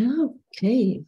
[0.00, 1.06] Ja, okay.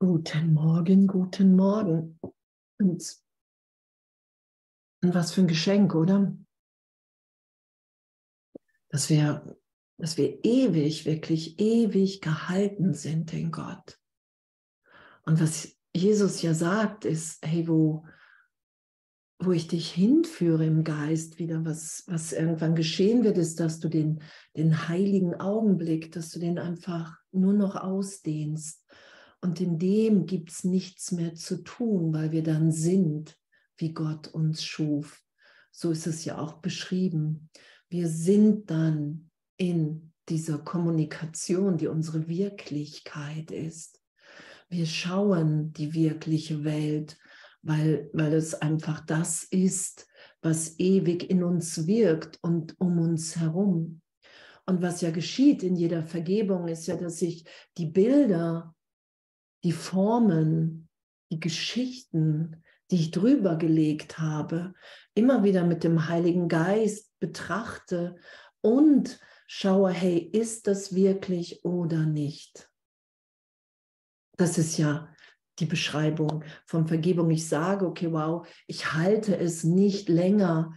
[0.00, 2.18] Guten Morgen, guten Morgen.
[2.80, 3.22] Und,
[5.00, 6.36] und was für ein Geschenk, oder?
[8.88, 9.56] Dass wir,
[9.96, 14.00] dass wir ewig, wirklich ewig gehalten sind in Gott.
[15.24, 18.04] Und was Jesus ja sagt, ist, hey, wo,
[19.44, 23.88] wo ich dich hinführe im Geist wieder, was, was irgendwann geschehen wird, ist, dass du
[23.88, 24.22] den,
[24.56, 28.82] den heiligen Augenblick, dass du den einfach nur noch ausdehnst
[29.42, 33.36] und in dem gibt es nichts mehr zu tun, weil wir dann sind,
[33.76, 35.20] wie Gott uns schuf.
[35.72, 37.50] So ist es ja auch beschrieben.
[37.88, 44.00] Wir sind dann in dieser Kommunikation, die unsere Wirklichkeit ist.
[44.68, 47.18] Wir schauen die wirkliche Welt,
[47.62, 50.06] weil, weil es einfach das ist,
[50.42, 54.00] was ewig in uns wirkt und um uns herum.
[54.66, 57.44] Und was ja geschieht in jeder Vergebung, ist ja, dass sich
[57.78, 58.74] die Bilder
[59.64, 60.88] die Formen,
[61.30, 64.74] die Geschichten, die ich drüber gelegt habe,
[65.14, 68.16] immer wieder mit dem Heiligen Geist betrachte
[68.60, 72.70] und schaue, hey, ist das wirklich oder nicht?
[74.36, 75.11] Das ist ja
[75.58, 77.30] die Beschreibung von Vergebung.
[77.30, 80.74] Ich sage, okay, wow, ich halte es nicht länger.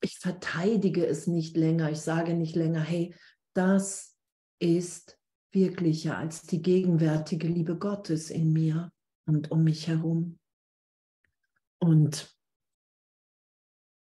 [0.00, 1.90] Ich verteidige es nicht länger.
[1.90, 3.14] Ich sage nicht länger, hey,
[3.54, 4.16] das
[4.58, 5.18] ist
[5.52, 8.92] wirklicher als die gegenwärtige Liebe Gottes in mir
[9.26, 10.38] und um mich herum.
[11.78, 12.34] Und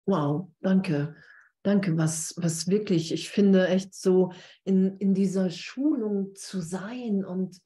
[0.05, 1.15] wow, danke.
[1.63, 4.31] Danke, was, was wirklich, ich finde echt so
[4.63, 7.61] in, in dieser Schulung zu sein und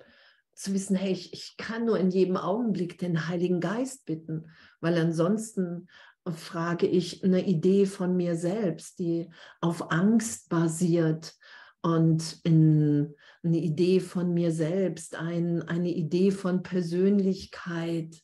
[0.61, 4.47] zu wissen, hey, ich, ich kann nur in jedem Augenblick den Heiligen Geist bitten,
[4.79, 5.87] weil ansonsten
[6.29, 9.29] frage ich eine Idee von mir selbst, die
[9.59, 11.33] auf Angst basiert
[11.81, 18.21] und in eine Idee von mir selbst, ein, eine Idee von Persönlichkeit,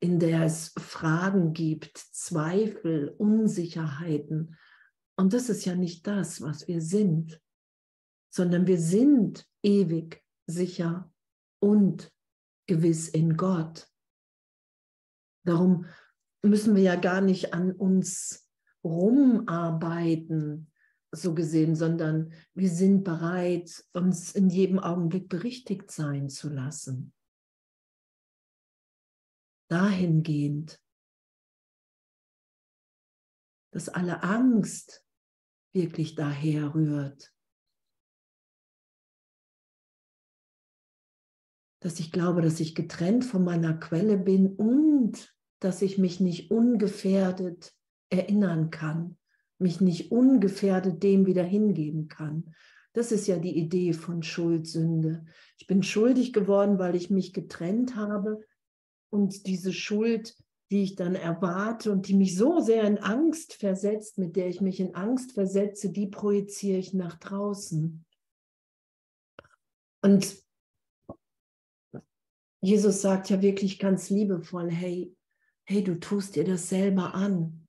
[0.00, 4.56] in der es Fragen gibt, Zweifel, Unsicherheiten.
[5.16, 7.40] Und das ist ja nicht das, was wir sind,
[8.30, 11.12] sondern wir sind ewig sicher
[11.64, 12.12] und
[12.66, 13.88] gewiss in Gott.
[15.46, 15.86] Darum
[16.42, 18.50] müssen wir ja gar nicht an uns
[18.84, 20.70] rumarbeiten,
[21.10, 27.14] so gesehen, sondern wir sind bereit, uns in jedem Augenblick berichtigt sein zu lassen.
[29.70, 30.82] Dahingehend,
[33.70, 35.02] dass alle Angst
[35.72, 37.33] wirklich daher rührt.
[41.84, 46.50] Dass ich glaube, dass ich getrennt von meiner Quelle bin und dass ich mich nicht
[46.50, 47.72] ungefährdet
[48.10, 49.16] erinnern kann
[49.58, 52.54] mich nicht ungefährdet dem wieder hingeben kann.
[52.92, 55.24] Das ist ja die Idee von Schuldsünde.
[55.58, 58.44] Ich bin schuldig geworden, weil ich mich getrennt habe
[59.10, 60.36] und diese Schuld,
[60.70, 64.60] die ich dann erwarte und die mich so sehr in Angst versetzt, mit der ich
[64.60, 68.04] mich in Angst versetze, die projiziere ich nach draußen.
[70.02, 70.43] Und
[72.64, 75.14] Jesus sagt ja wirklich ganz liebevoll, hey,
[75.64, 77.68] hey, du tust dir das selber an.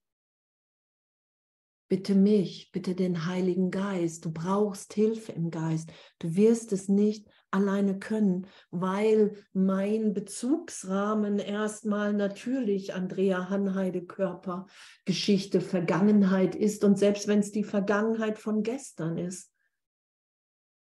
[1.89, 4.23] Bitte mich, bitte den Heiligen Geist.
[4.23, 5.91] Du brauchst Hilfe im Geist.
[6.19, 14.65] Du wirst es nicht alleine können, weil mein Bezugsrahmen erstmal natürlich Andrea Hanheide Körper,
[15.03, 19.51] Geschichte, Vergangenheit ist und selbst wenn es die Vergangenheit von gestern ist.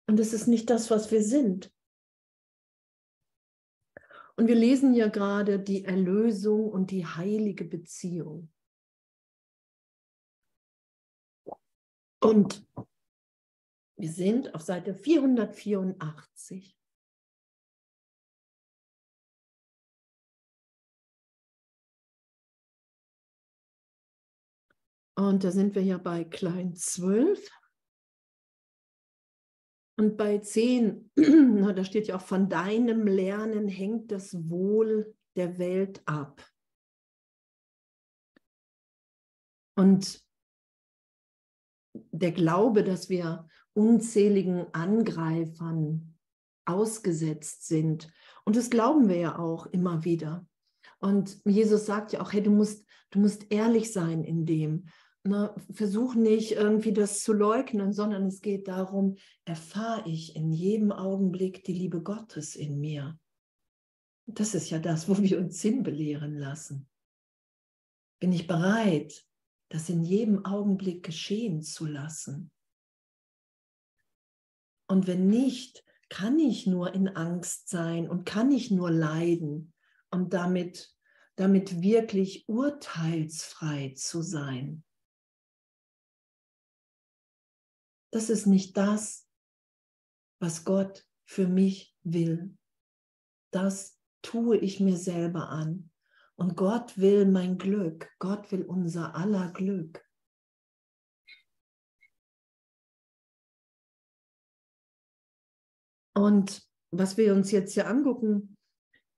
[0.07, 1.72] Und es ist nicht das, was wir sind.
[4.35, 8.51] Und wir lesen ja gerade die Erlösung und die heilige Beziehung.
[12.19, 12.65] Und
[13.97, 16.75] wir sind auf Seite 484.
[25.15, 27.49] Und da sind wir ja bei klein 12.
[29.95, 36.01] Und bei 10, da steht ja auch, von deinem Lernen hängt das Wohl der Welt
[36.05, 36.43] ab.
[39.75, 40.23] Und
[42.11, 46.15] der Glaube, dass wir unzähligen Angreifern
[46.65, 48.11] ausgesetzt sind.
[48.45, 50.47] Und das glauben wir ja auch immer wieder.
[50.99, 54.85] Und Jesus sagt ja auch, hey, du musst, du musst ehrlich sein in dem.
[55.25, 59.15] Na, versuch nicht irgendwie das zu leugnen, sondern es geht darum,
[59.45, 63.17] erfahre ich in jedem Augenblick die Liebe Gottes in mir.
[64.25, 66.89] Das ist ja das, wo wir uns hinbelehren lassen.
[68.19, 69.25] Bin ich bereit,
[69.69, 72.51] das in jedem Augenblick geschehen zu lassen.
[74.87, 79.73] Und wenn nicht, kann ich nur in Angst sein und kann ich nur leiden
[80.11, 80.95] und damit,
[81.37, 84.83] damit wirklich urteilsfrei zu sein.
[88.13, 89.27] Das ist nicht das,
[90.39, 92.55] was Gott für mich will.
[93.51, 95.89] Das tue ich mir selber an.
[96.35, 98.11] Und Gott will mein Glück.
[98.19, 100.07] Gott will unser aller Glück.
[106.15, 106.61] Und
[106.91, 108.55] was wir uns jetzt hier angucken,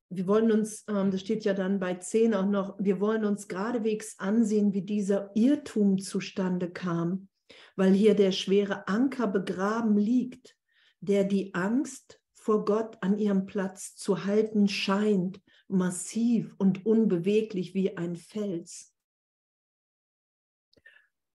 [0.08, 3.46] wir wollen uns, ähm, das steht ja dann bei 10 auch noch, wir wollen uns
[3.46, 7.28] geradewegs ansehen, wie dieser Irrtum zustande kam,
[7.76, 10.56] weil hier der schwere Anker begraben liegt,
[11.00, 17.96] der die Angst vor Gott an ihrem Platz zu halten scheint, massiv und unbeweglich wie
[17.96, 18.94] ein Fels.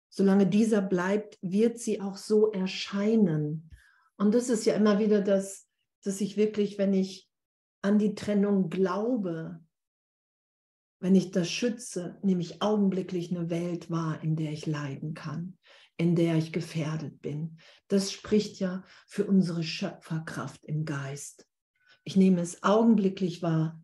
[0.09, 3.71] Solange dieser bleibt, wird sie auch so erscheinen.
[4.17, 5.69] Und das ist ja immer wieder das,
[6.03, 7.29] dass ich wirklich, wenn ich
[7.83, 9.61] an die Trennung glaube,
[11.01, 15.59] wenn ich das schütze, nehme ich augenblicklich eine Welt wahr, in der ich leiden kann,
[15.97, 17.59] in der ich gefährdet bin.
[17.89, 21.47] Das spricht ja für unsere Schöpferkraft im Geist.
[22.05, 23.83] Ich nehme es augenblicklich wahr,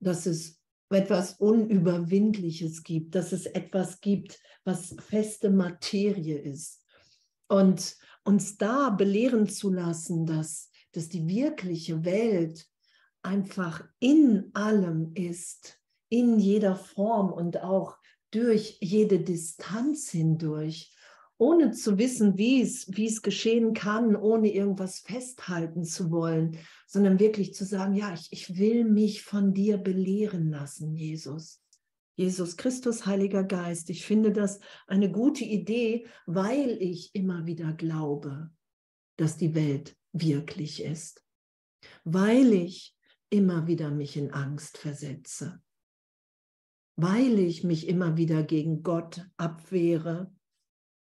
[0.00, 0.60] dass es
[0.90, 6.84] etwas Unüberwindliches gibt, dass es etwas gibt, was feste Materie ist.
[7.48, 12.66] Und uns da belehren zu lassen, dass, dass die wirkliche Welt
[13.22, 17.98] einfach in allem ist, in jeder Form und auch
[18.30, 20.94] durch jede Distanz hindurch,
[21.40, 27.18] ohne zu wissen, wie es, wie es geschehen kann, ohne irgendwas festhalten zu wollen, sondern
[27.18, 31.62] wirklich zu sagen, ja, ich, ich will mich von dir belehren lassen, Jesus.
[32.14, 38.50] Jesus Christus, Heiliger Geist, ich finde das eine gute Idee, weil ich immer wieder glaube,
[39.16, 41.24] dass die Welt wirklich ist,
[42.04, 42.94] weil ich
[43.30, 45.62] immer wieder mich in Angst versetze,
[46.96, 50.30] weil ich mich immer wieder gegen Gott abwehre,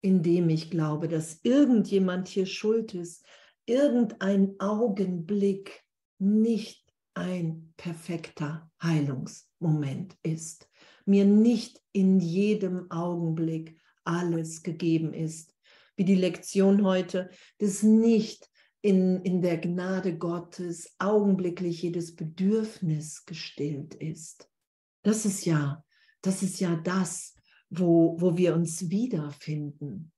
[0.06, 3.26] indem ich glaube, dass irgendjemand hier schuld ist,
[3.66, 5.82] irgendein Augenblick
[6.20, 10.68] nicht ein perfekter Heilungsmoment ist,
[11.06, 15.52] mir nicht in jedem Augenblick alles gegeben ist,
[15.96, 18.48] wie die Lektion heute, dass nicht
[18.82, 24.48] in, in der Gnade Gottes augenblicklich jedes Bedürfnis gestillt ist.
[25.02, 25.84] Das ist ja,
[26.22, 27.35] das ist ja das,
[27.70, 30.12] wo, wo wir uns wiederfinden.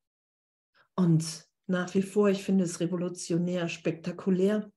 [0.94, 4.70] Und nach wie vor, ich finde es revolutionär, spektakulär,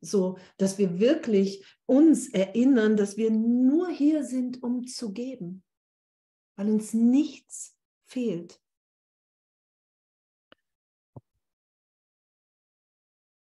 [0.00, 5.64] so dass wir wirklich uns erinnern, dass wir nur hier sind, um zu geben,
[6.56, 8.60] weil uns nichts fehlt.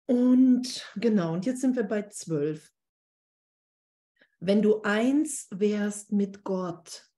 [0.07, 2.71] Und genau, und jetzt sind wir bei zwölf.
[4.39, 7.11] Wenn du eins wärst mit Gott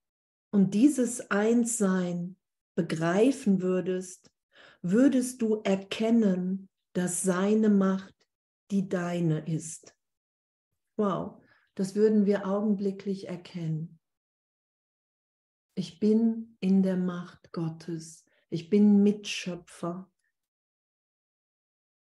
[0.50, 2.36] und dieses Einssein
[2.74, 4.30] begreifen würdest,
[4.82, 8.14] würdest du erkennen, dass seine Macht
[8.70, 9.96] die deine ist.
[10.96, 11.40] Wow,
[11.74, 14.00] das würden wir augenblicklich erkennen.
[15.74, 18.24] Ich bin in der Macht Gottes.
[18.48, 20.10] Ich bin Mitschöpfer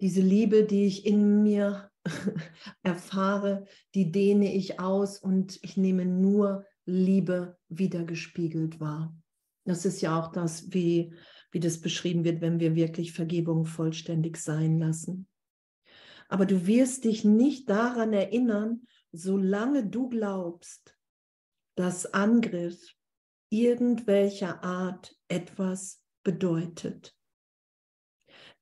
[0.01, 1.91] diese Liebe, die ich in mir
[2.83, 9.17] erfahre, die dehne ich aus und ich nehme nur Liebe wiedergespiegelt wahr.
[9.65, 11.15] Das ist ja auch das, wie,
[11.51, 15.27] wie das beschrieben wird, wenn wir wirklich Vergebung vollständig sein lassen.
[16.29, 20.97] Aber du wirst dich nicht daran erinnern, solange du glaubst,
[21.77, 22.95] dass Angriff
[23.51, 27.15] irgendwelcher Art etwas bedeutet.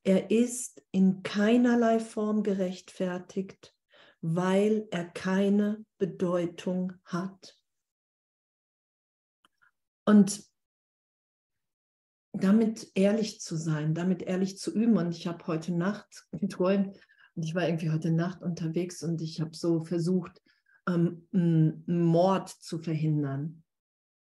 [0.04, 3.74] Er ist in keinerlei Form gerechtfertigt,
[4.20, 7.56] weil er keine Bedeutung hat.
[10.04, 10.44] Und
[12.32, 14.96] damit ehrlich zu sein, damit ehrlich zu üben.
[14.96, 16.98] Und ich habe heute Nacht geträumt
[17.34, 20.42] und ich war irgendwie heute Nacht unterwegs und ich habe so versucht,
[20.88, 21.26] ähm,
[21.86, 23.62] Mord zu verhindern.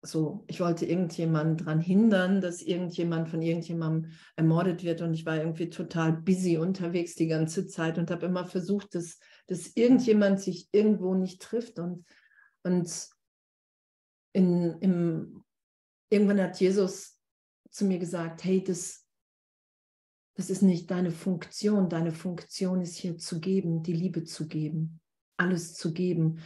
[0.02, 5.02] So, ich wollte irgendjemanden daran hindern, dass irgendjemand von irgendjemandem ermordet wird.
[5.02, 9.18] Und ich war irgendwie total busy unterwegs die ganze Zeit und habe immer versucht, dass,
[9.46, 11.78] dass irgendjemand sich irgendwo nicht trifft.
[11.78, 12.06] Und,
[12.62, 13.10] und
[14.32, 15.44] in, im,
[16.10, 17.18] irgendwann hat Jesus
[17.70, 19.06] zu mir gesagt, hey, das,
[20.34, 25.00] das ist nicht deine Funktion, deine Funktion ist hier zu geben, die Liebe zu geben,
[25.38, 26.40] alles zu geben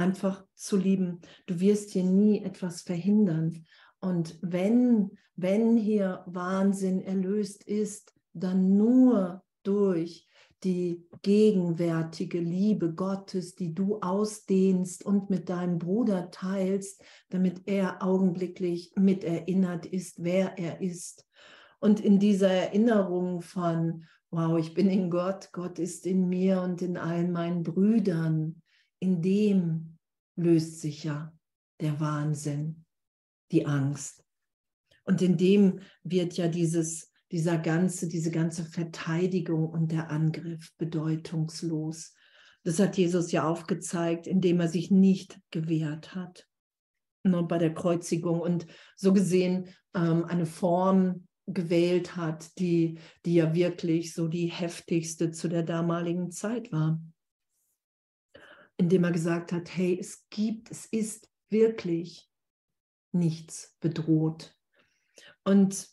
[0.00, 1.20] einfach zu lieben.
[1.46, 3.66] Du wirst hier nie etwas verhindern.
[4.00, 10.26] Und wenn, wenn hier Wahnsinn erlöst ist, dann nur durch
[10.64, 18.92] die gegenwärtige Liebe Gottes, die du ausdehnst und mit deinem Bruder teilst, damit er augenblicklich
[18.96, 21.26] mit erinnert ist, wer er ist.
[21.80, 26.82] Und in dieser Erinnerung von, wow, ich bin in Gott, Gott ist in mir und
[26.82, 28.60] in allen meinen Brüdern,
[28.98, 29.96] in dem
[30.36, 31.32] löst sich ja
[31.80, 32.84] der Wahnsinn,
[33.50, 34.22] die Angst.
[35.04, 42.14] Und in dem wird ja dieses, dieser ganze, diese ganze Verteidigung und der Angriff bedeutungslos.
[42.64, 46.46] Das hat Jesus ja aufgezeigt, indem er sich nicht gewehrt hat
[47.24, 53.54] ne, bei der Kreuzigung und so gesehen ähm, eine Form gewählt hat, die, die ja
[53.54, 57.00] wirklich so die heftigste zu der damaligen Zeit war.
[58.76, 62.28] Indem er gesagt hat, hey, es gibt, es ist wirklich
[63.12, 64.56] nichts bedroht.
[65.44, 65.88] Und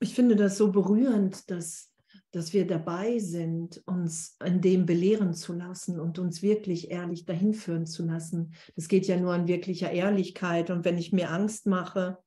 [0.00, 1.92] ich finde das so berührend, dass,
[2.32, 7.52] dass wir dabei sind, uns in dem belehren zu lassen und uns wirklich ehrlich dahin
[7.52, 8.54] führen zu lassen.
[8.76, 10.70] Das geht ja nur an wirklicher Ehrlichkeit.
[10.70, 12.18] Und wenn ich mir Angst mache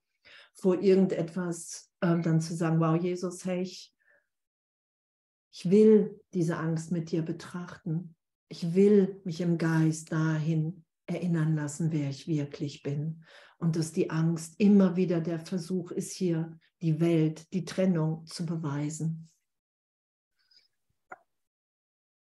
[0.53, 3.91] vor irgendetwas, äh, dann zu sagen, wow, Jesus, hey, ich,
[5.51, 8.15] ich will diese Angst mit dir betrachten.
[8.49, 13.23] Ich will mich im Geist dahin erinnern lassen, wer ich wirklich bin
[13.63, 18.45] und dass die Angst immer wieder der Versuch ist, hier die Welt, die Trennung zu
[18.45, 19.29] beweisen.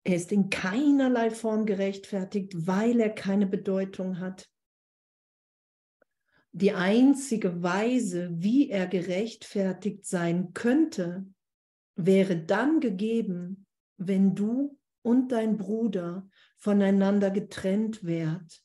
[0.02, 4.50] Er ist in keinerlei Form gerechtfertigt, weil er keine Bedeutung hat.
[6.52, 11.26] Die einzige Weise, wie er gerechtfertigt sein könnte,
[11.94, 13.66] wäre dann gegeben,
[13.98, 18.64] wenn du und dein Bruder voneinander getrennt wärt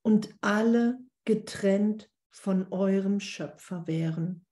[0.00, 4.47] und alle getrennt von eurem Schöpfer wären.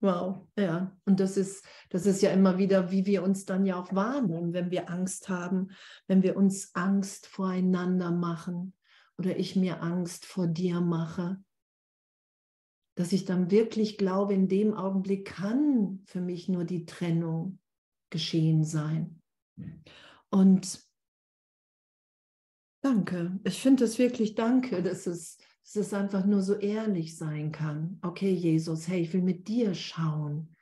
[0.00, 0.96] Wow, ja.
[1.06, 4.52] Und das ist, das ist ja immer wieder, wie wir uns dann ja auch wahrnehmen,
[4.52, 5.70] wenn wir Angst haben,
[6.06, 8.74] wenn wir uns Angst voreinander machen
[9.16, 11.42] oder ich mir Angst vor dir mache.
[12.94, 17.58] Dass ich dann wirklich glaube, in dem Augenblick kann für mich nur die Trennung
[18.10, 19.20] geschehen sein.
[20.30, 20.80] Und
[22.82, 25.38] danke, ich finde es wirklich danke, dass es
[25.68, 27.98] dass es einfach nur so ehrlich sein kann.
[28.00, 30.56] Okay, Jesus, hey, ich will mit dir schauen.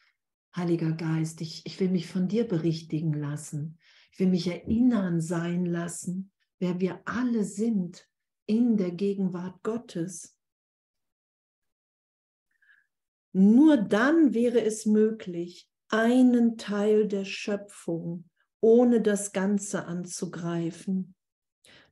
[0.56, 3.78] Heiliger Geist, ich, ich will mich von dir berichtigen lassen.
[4.10, 8.08] Ich will mich erinnern sein lassen, wer wir alle sind
[8.46, 10.36] in der Gegenwart Gottes.
[13.32, 18.28] Nur dann wäre es möglich, einen Teil der Schöpfung
[18.60, 21.14] ohne das Ganze anzugreifen,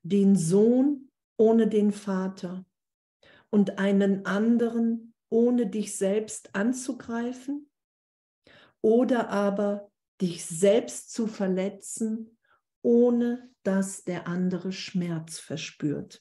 [0.02, 2.66] den Sohn ohne den Vater,
[3.54, 7.70] und einen anderen ohne dich selbst anzugreifen
[8.80, 12.36] oder aber dich selbst zu verletzen,
[12.82, 16.20] ohne dass der andere Schmerz verspürt.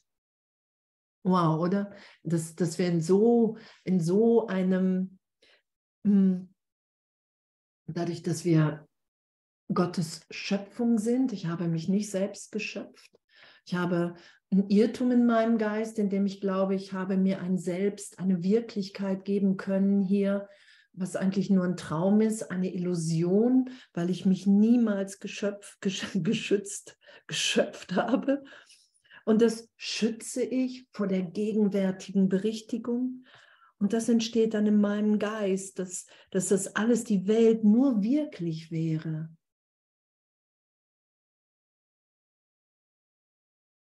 [1.24, 1.92] Wow, oder?
[2.22, 5.18] Dass, dass wir in so, in so einem,
[6.06, 6.54] hm,
[7.88, 8.86] dadurch, dass wir
[9.72, 13.18] Gottes Schöpfung sind, ich habe mich nicht selbst geschöpft,
[13.66, 14.14] ich habe
[14.50, 18.42] ein Irrtum in meinem Geist, in dem ich glaube, ich habe mir ein Selbst, eine
[18.42, 20.48] Wirklichkeit geben können hier,
[20.92, 27.94] was eigentlich nur ein Traum ist, eine Illusion, weil ich mich niemals geschöpf, geschützt, geschöpft
[27.94, 28.44] habe.
[29.24, 33.24] Und das schütze ich vor der gegenwärtigen Berichtigung.
[33.78, 38.70] Und das entsteht dann in meinem Geist, dass, dass das alles die Welt nur wirklich
[38.70, 39.30] wäre,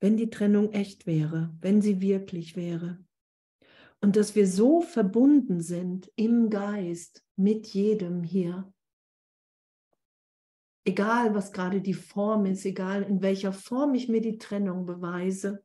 [0.01, 2.99] wenn die Trennung echt wäre, wenn sie wirklich wäre.
[4.01, 8.73] Und dass wir so verbunden sind im Geist mit jedem hier.
[10.83, 15.63] Egal, was gerade die Form ist, egal in welcher Form ich mir die Trennung beweise.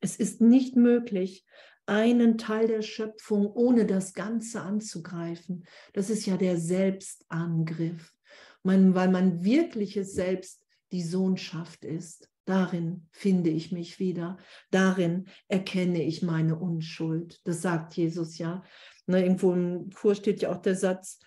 [0.00, 1.44] Es ist nicht möglich,
[1.84, 5.66] einen Teil der Schöpfung ohne das Ganze anzugreifen.
[5.92, 8.14] Das ist ja der Selbstangriff.
[8.62, 10.59] Man, weil man wirkliches Selbst
[10.92, 12.28] die Sohnschaft ist.
[12.44, 14.38] Darin finde ich mich wieder.
[14.70, 17.40] Darin erkenne ich meine Unschuld.
[17.44, 18.64] Das sagt Jesus ja.
[19.06, 21.20] Na, irgendwo im Kurs steht ja auch der Satz,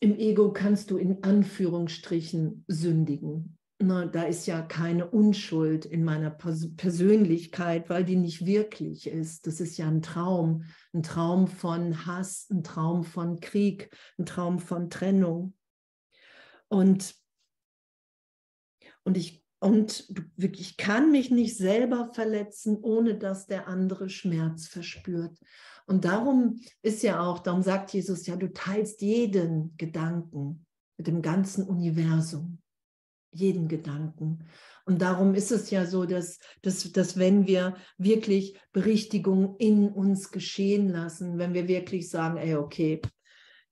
[0.00, 3.58] im Ego kannst du in Anführungsstrichen sündigen.
[3.78, 9.46] Na, da ist ja keine Unschuld in meiner Persönlichkeit, weil die nicht wirklich ist.
[9.46, 14.60] Das ist ja ein Traum, ein Traum von Hass, ein Traum von Krieg, ein Traum
[14.60, 15.54] von Trennung.
[16.68, 17.14] Und
[19.06, 25.38] und ich, und ich kann mich nicht selber verletzen, ohne dass der andere Schmerz verspürt.
[25.86, 30.66] Und darum ist ja auch, darum sagt Jesus ja, du teilst jeden Gedanken
[30.98, 32.58] mit dem ganzen Universum,
[33.30, 34.44] jeden Gedanken.
[34.86, 40.32] Und darum ist es ja so, dass, dass, dass wenn wir wirklich Berichtigung in uns
[40.32, 43.00] geschehen lassen, wenn wir wirklich sagen, ey, okay,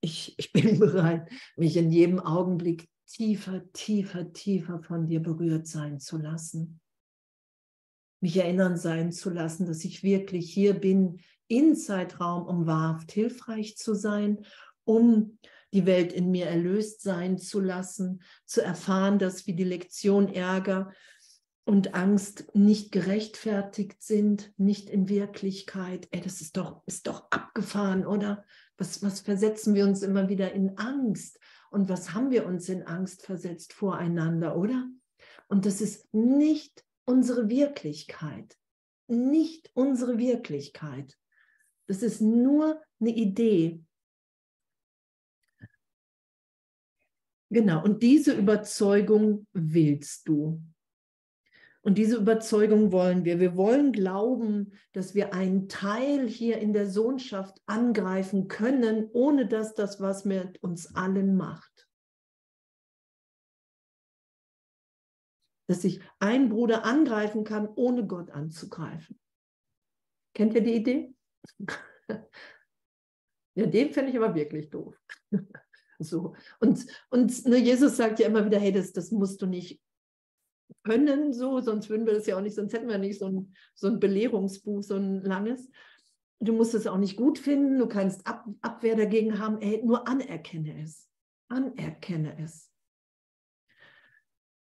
[0.01, 6.01] ich, ich bin bereit, mich in jedem Augenblick tiefer, tiefer, tiefer von dir berührt sein
[6.01, 6.81] zu lassen.
[8.21, 13.77] Mich erinnern sein zu lassen, dass ich wirklich hier bin, in Zeitraum, um wahrhaft hilfreich
[13.77, 14.45] zu sein,
[14.85, 15.39] um
[15.73, 20.93] die Welt in mir erlöst sein zu lassen, zu erfahren, dass wie die Lektion Ärger
[21.65, 26.09] und Angst nicht gerechtfertigt sind, nicht in Wirklichkeit.
[26.11, 28.45] Ey, das ist doch, ist doch abgefahren, oder?
[28.77, 31.39] Was, was versetzen wir uns immer wieder in Angst?
[31.75, 34.89] Und was haben wir uns in Angst versetzt voreinander, oder?
[35.49, 38.57] Und das ist nicht unsere Wirklichkeit.
[39.09, 41.19] Nicht unsere Wirklichkeit.
[41.89, 43.83] Das ist nur eine Idee.
[47.51, 50.63] Genau, und diese Überzeugung willst du.
[51.85, 53.41] Und diese Überzeugung wollen wir.
[53.41, 59.75] Wir wollen glauben, dass wir einen Teil hier in der Sohnschaft angreifen können, ohne dass
[59.75, 61.87] das was mit uns allen macht.
[65.69, 69.21] Dass ich einen Bruder angreifen kann, ohne Gott anzugreifen.
[70.35, 71.15] Kennt ihr die Idee?
[73.57, 74.99] ja, den fände ich aber wirklich doof.
[75.99, 76.35] so.
[76.61, 79.84] Und, und ne, Jesus sagt ja immer wieder, hey, das, das musst du nicht
[80.83, 83.55] können, so, sonst würden wir das ja auch nicht, sonst hätten wir nicht so ein,
[83.75, 85.69] so ein Belehrungsbuch, so ein langes.
[86.41, 90.07] Du musst es auch nicht gut finden, du kannst Ab, Abwehr dagegen haben, ey, nur
[90.07, 91.09] anerkenne es.
[91.49, 92.71] Anerkenne es.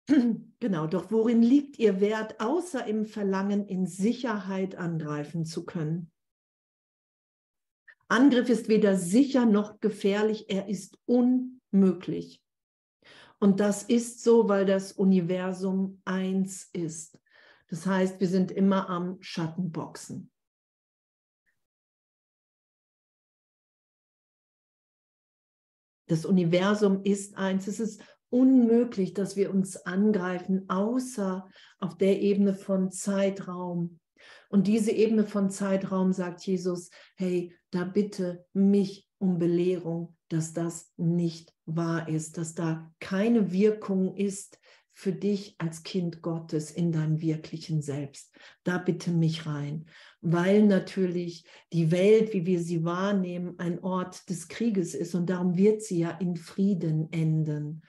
[0.61, 6.11] Genau, doch worin liegt ihr Wert, außer im Verlangen, in Sicherheit angreifen zu können?
[8.09, 12.43] Angriff ist weder sicher noch gefährlich, er ist unmöglich.
[13.41, 17.19] Und das ist so, weil das Universum eins ist.
[17.69, 20.31] Das heißt, wir sind immer am Schattenboxen.
[26.09, 27.69] Das Universum ist eins.
[27.69, 31.49] Es ist unmöglich, dass wir uns angreifen, außer
[31.79, 34.01] auf der Ebene von Zeitraum.
[34.49, 40.93] Und diese Ebene von Zeitraum sagt Jesus, hey, da bitte mich um Belehrung, dass das
[40.97, 44.59] nicht wahr ist, dass da keine Wirkung ist
[44.93, 48.35] für dich als Kind Gottes in deinem wirklichen Selbst.
[48.65, 49.87] Da bitte mich rein,
[50.21, 55.57] weil natürlich die Welt, wie wir sie wahrnehmen, ein Ort des Krieges ist und darum
[55.57, 57.83] wird sie ja in Frieden enden.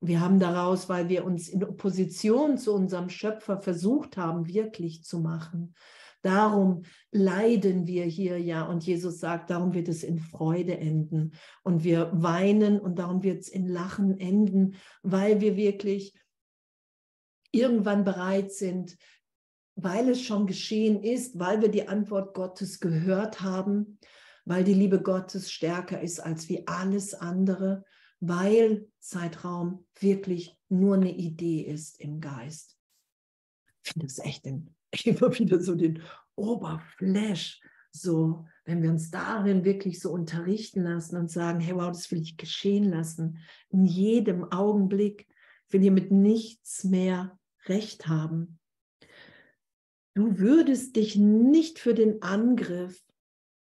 [0.00, 5.20] Wir haben daraus, weil wir uns in Opposition zu unserem Schöpfer versucht haben, wirklich zu
[5.20, 5.74] machen.
[6.22, 8.64] Darum leiden wir hier ja.
[8.64, 11.32] Und Jesus sagt, darum wird es in Freude enden.
[11.64, 16.14] Und wir weinen und darum wird es in Lachen enden, weil wir wirklich
[17.50, 18.96] irgendwann bereit sind,
[19.74, 23.98] weil es schon geschehen ist, weil wir die Antwort Gottes gehört haben,
[24.44, 27.84] weil die Liebe Gottes stärker ist als wie alles andere,
[28.20, 32.78] weil Zeitraum wirklich nur eine Idee ist im Geist.
[33.84, 36.02] Ich finde es echt ein immer wieder so den
[36.36, 42.10] Oberflash, so, wenn wir uns darin wirklich so unterrichten lassen und sagen, hey, wow, das
[42.10, 45.26] will ich geschehen lassen, in jedem Augenblick,
[45.68, 48.58] will hier mit nichts mehr recht haben.
[50.14, 53.02] Du würdest dich nicht für den Angriff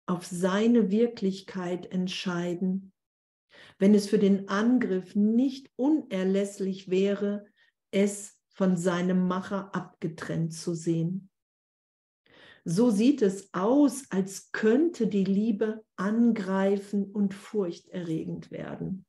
[0.07, 2.91] auf seine Wirklichkeit entscheiden,
[3.77, 7.45] wenn es für den Angriff nicht unerlässlich wäre,
[7.91, 11.31] es von seinem Macher abgetrennt zu sehen.
[12.63, 19.07] So sieht es aus, als könnte die Liebe angreifen und furchterregend werden.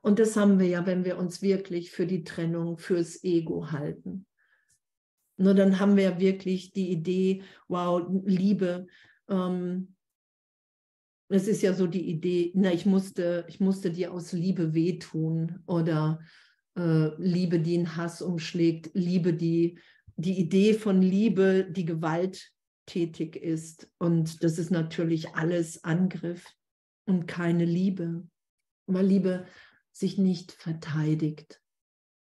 [0.00, 4.24] Und das haben wir ja, wenn wir uns wirklich für die Trennung, fürs Ego halten.
[5.36, 8.86] Nur dann haben wir wirklich die Idee, wow, Liebe,
[9.28, 9.94] ähm,
[11.28, 15.62] es ist ja so die Idee, na, ich musste, ich musste dir aus Liebe wehtun
[15.66, 16.18] oder
[16.76, 19.78] äh, Liebe, die in Hass umschlägt, Liebe, die
[20.16, 23.90] die Idee von Liebe, die gewalttätig ist.
[23.98, 26.54] Und das ist natürlich alles Angriff
[27.06, 28.26] und keine Liebe,
[28.86, 29.46] weil Liebe
[29.92, 31.60] sich nicht verteidigt,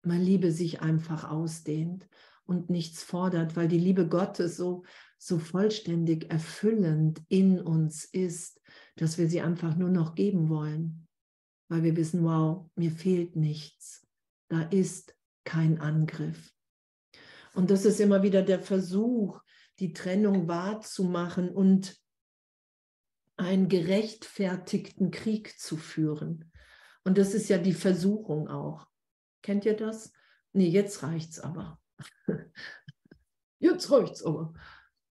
[0.02, 2.08] weil Liebe sich einfach ausdehnt
[2.44, 4.84] und nichts fordert, weil die Liebe Gottes so,
[5.18, 8.60] so vollständig erfüllend in uns ist,
[8.96, 11.08] dass wir sie einfach nur noch geben wollen,
[11.68, 14.05] weil wir wissen, wow, mir fehlt nichts.
[14.48, 16.52] Da ist kein Angriff.
[17.54, 19.40] Und das ist immer wieder der Versuch,
[19.78, 21.96] die Trennung wahrzumachen und
[23.36, 26.50] einen gerechtfertigten Krieg zu führen.
[27.04, 28.86] Und das ist ja die Versuchung auch.
[29.42, 30.12] Kennt ihr das?
[30.52, 31.78] Nee, jetzt reicht's aber.
[33.58, 34.54] jetzt reicht's aber.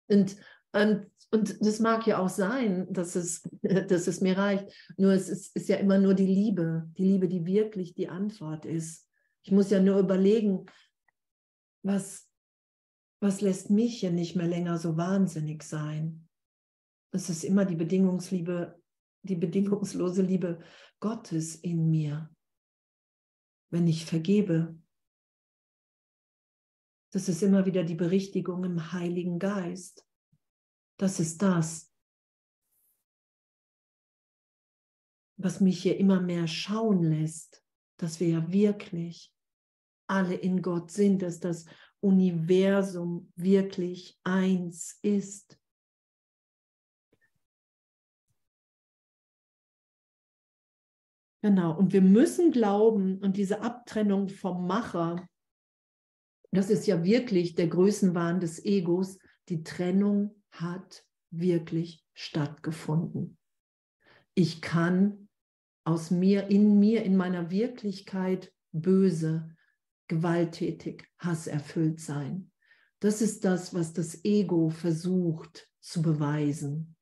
[0.09, 0.37] Und,
[0.73, 4.67] und, und das mag ja auch sein, dass es, dass es mir reicht.
[4.97, 8.65] Nur es ist, ist ja immer nur die Liebe, die Liebe, die wirklich die Antwort
[8.65, 9.07] ist.
[9.45, 10.67] Ich muss ja nur überlegen,
[11.83, 12.31] was,
[13.21, 16.29] was lässt mich hier nicht mehr länger so wahnsinnig sein?
[17.13, 18.83] Es ist immer die Bedingungsliebe,
[19.23, 20.61] die bedingungslose Liebe
[20.99, 22.35] Gottes in mir.
[23.71, 24.79] Wenn ich vergebe,
[27.13, 30.07] das ist immer wieder die Berichtigung im Heiligen Geist.
[30.97, 31.93] Das ist das,
[35.37, 37.63] was mich hier immer mehr schauen lässt,
[37.99, 39.34] dass wir ja wirklich
[40.07, 41.67] alle in Gott sind, dass das
[42.01, 45.59] Universum wirklich eins ist.
[51.43, 55.29] Genau, und wir müssen glauben, und diese Abtrennung vom Macher,
[56.53, 63.37] das ist ja wirklich der Größenwahn des Egos, die Trennung hat wirklich stattgefunden.
[64.35, 65.29] Ich kann
[65.85, 69.55] aus mir, in mir, in meiner Wirklichkeit böse,
[70.09, 72.51] gewalttätig, hasserfüllt sein.
[73.01, 76.97] Das ist das, was das Ego versucht zu beweisen.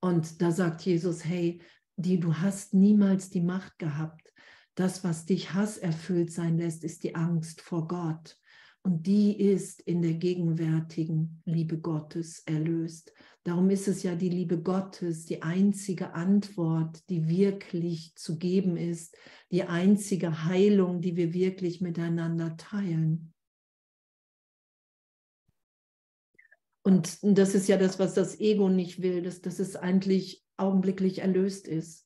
[0.00, 1.60] Und da sagt Jesus, hey,
[1.96, 4.32] die du hast niemals die Macht gehabt.
[4.74, 8.38] Das, was dich hasserfüllt sein lässt, ist die Angst vor Gott.
[8.82, 13.12] Und die ist in der gegenwärtigen Liebe Gottes erlöst.
[13.46, 19.16] Darum ist es ja die Liebe Gottes, die einzige Antwort, die wirklich zu geben ist,
[19.52, 23.32] die einzige Heilung, die wir wirklich miteinander teilen.
[26.82, 31.18] Und das ist ja das, was das Ego nicht will, dass, dass es eigentlich augenblicklich
[31.18, 32.04] erlöst ist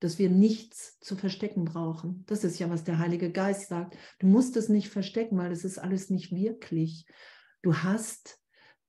[0.00, 2.24] dass wir nichts zu verstecken brauchen.
[2.26, 3.96] Das ist ja, was der Heilige Geist sagt.
[4.18, 7.06] Du musst es nicht verstecken, weil es ist alles nicht wirklich.
[7.62, 8.41] Du hast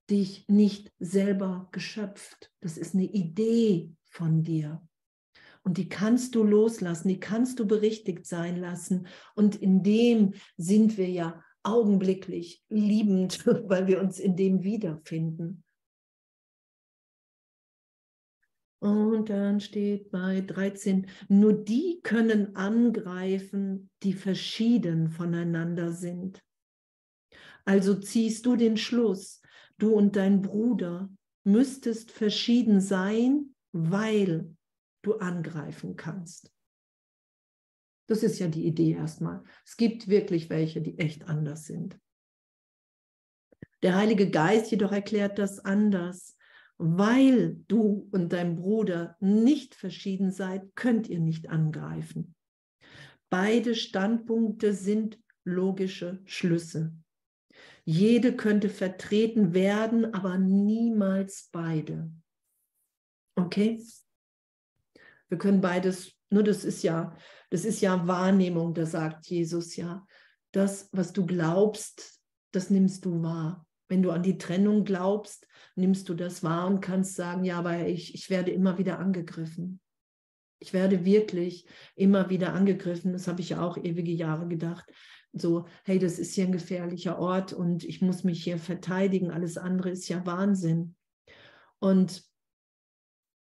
[0.10, 2.52] dich nicht selber geschöpft.
[2.62, 4.82] Das ist eine Idee von dir.
[5.64, 9.08] Und die kannst du loslassen, die kannst du berichtigt sein lassen.
[9.34, 15.64] Und in dem sind wir ja augenblicklich liebend, weil wir uns in dem wiederfinden.
[18.80, 26.44] Und dann steht bei 13, nur die können angreifen, die verschieden voneinander sind.
[27.64, 29.42] Also ziehst du den Schluss,
[29.84, 31.10] du und dein Bruder
[31.44, 34.56] müsstest verschieden sein, weil
[35.02, 36.52] du angreifen kannst.
[38.08, 39.44] Das ist ja die Idee erstmal.
[39.66, 42.00] Es gibt wirklich welche, die echt anders sind.
[43.82, 46.38] Der Heilige Geist jedoch erklärt das anders
[46.78, 52.36] weil du und dein Bruder nicht verschieden seid, könnt ihr nicht angreifen.
[53.30, 56.94] Beide Standpunkte sind logische Schlüsse.
[57.86, 62.12] Jede könnte vertreten werden, aber niemals beide.
[63.36, 63.84] Okay?
[65.30, 67.16] Wir können beides, nur das ist ja,
[67.50, 70.06] das ist ja Wahrnehmung, da sagt Jesus ja,
[70.52, 73.66] das, was du glaubst, das nimmst du wahr.
[73.90, 77.86] Wenn du an die Trennung glaubst, nimmst du das wahr und kannst sagen, ja, aber
[77.88, 79.82] ich, ich werde immer wieder angegriffen.
[80.60, 81.66] Ich werde wirklich
[81.96, 83.12] immer wieder angegriffen.
[83.12, 84.86] Das habe ich ja auch ewige Jahre gedacht.
[85.34, 89.32] So, hey, das ist hier ein gefährlicher Ort und ich muss mich hier verteidigen.
[89.32, 90.96] Alles andere ist ja Wahnsinn.
[91.80, 92.24] Und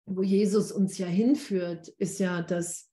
[0.04, 2.90] wo Jesus uns ja hinführt, ist ja das,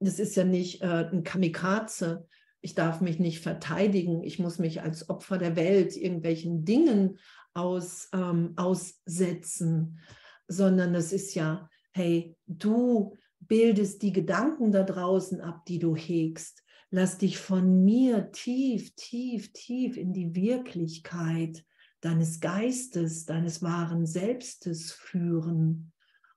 [0.00, 2.28] das ist ja nicht äh, ein Kamikaze,
[2.60, 7.18] ich darf mich nicht verteidigen, ich muss mich als Opfer der Welt irgendwelchen Dingen
[7.54, 10.00] aus, ähm, aussetzen,
[10.48, 16.64] sondern es ist ja, hey, du bildest die Gedanken da draußen ab, die du hegst.
[16.98, 21.62] Lass dich von mir tief, tief, tief in die Wirklichkeit
[22.00, 25.92] deines Geistes, deines wahren Selbstes führen.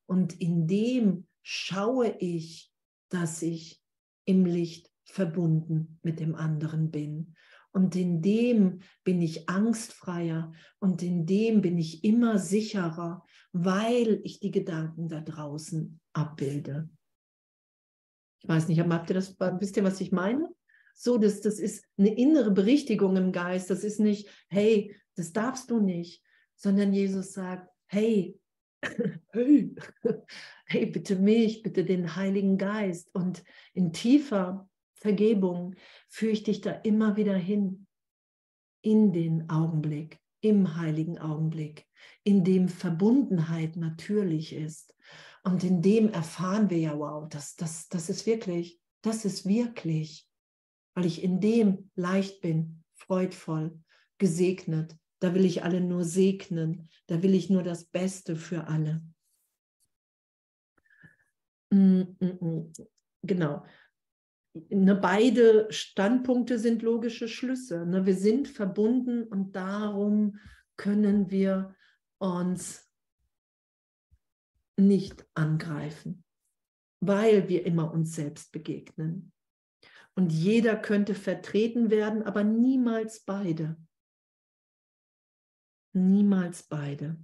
[0.05, 2.73] Und in dem schaue ich,
[3.07, 3.81] dass ich
[4.25, 7.35] im Licht verbunden mit dem anderen bin.
[7.71, 14.41] Und in dem bin ich angstfreier und in dem bin ich immer sicherer, weil ich
[14.41, 16.89] die Gedanken da draußen abbilde.
[18.39, 20.47] Ich weiß nicht, habt ihr das, wisst ihr, was ich meine?
[20.95, 23.69] So, das, das ist eine innere Berichtigung im Geist.
[23.69, 26.23] Das ist nicht, hey, das darfst du nicht,
[26.55, 28.37] sondern Jesus sagt, hey,
[29.31, 29.75] hey,
[30.65, 33.09] hey, bitte mich, bitte den Heiligen Geist.
[33.13, 35.75] Und in tiefer Vergebung,
[36.09, 37.87] führe ich dich da immer wieder hin,
[38.81, 41.85] in den Augenblick, im heiligen Augenblick,
[42.23, 44.95] in dem Verbundenheit natürlich ist.
[45.43, 50.27] Und in dem erfahren wir ja, wow, das, das, das ist wirklich, das ist wirklich,
[50.93, 53.79] weil ich in dem leicht bin, freudvoll,
[54.17, 54.97] gesegnet.
[55.19, 56.89] Da will ich alle nur segnen.
[57.07, 59.01] Da will ich nur das Beste für alle.
[61.71, 62.73] Mm, mm, mm.
[63.23, 63.65] Genau.
[64.69, 67.85] Ne, beide Standpunkte sind logische Schlüsse.
[67.85, 68.05] Ne?
[68.05, 70.37] Wir sind verbunden und darum
[70.75, 71.75] können wir
[72.17, 72.88] uns
[74.79, 76.23] nicht angreifen,
[76.99, 79.31] weil wir immer uns selbst begegnen.
[80.15, 83.77] Und jeder könnte vertreten werden, aber niemals beide.
[85.93, 87.17] Niemals beide.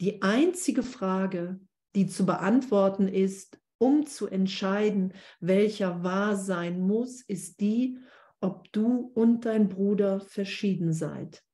[0.00, 1.60] Die einzige Frage,
[1.94, 7.98] die zu beantworten ist, um zu entscheiden, welcher wahr sein muss, ist die,
[8.40, 11.44] ob du und dein Bruder verschieden seid.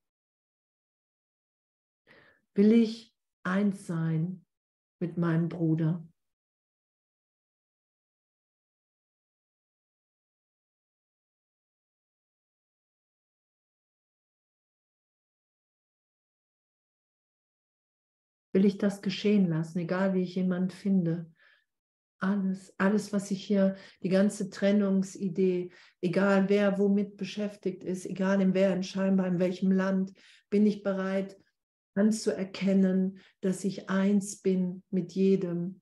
[2.54, 4.43] Will ich eins sein
[5.04, 6.02] mit meinem Bruder?
[18.54, 21.30] Will ich das geschehen lassen, egal wie ich jemanden finde?
[22.18, 28.54] Alles, alles, was ich hier, die ganze Trennungsidee, egal wer womit beschäftigt ist, egal in
[28.54, 30.14] wer scheinbar in welchem Land,
[30.48, 31.36] bin ich bereit
[31.94, 35.80] anzuerkennen, dass ich eins bin mit jedem.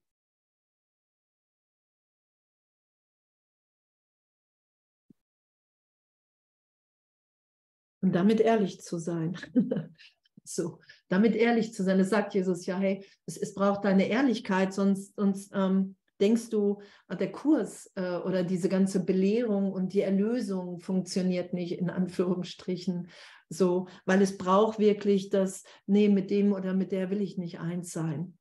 [8.00, 9.38] Und damit ehrlich zu sein.
[10.44, 11.98] so, damit ehrlich zu sein.
[11.98, 16.80] Das sagt Jesus ja, hey, es, es braucht deine Ehrlichkeit, sonst, sonst ähm, denkst du,
[17.08, 23.08] ah, der Kurs äh, oder diese ganze Belehrung und die Erlösung funktioniert nicht in Anführungsstrichen
[23.52, 27.60] so, weil es braucht wirklich das, nee, mit dem oder mit der will ich nicht
[27.60, 28.36] eins sein.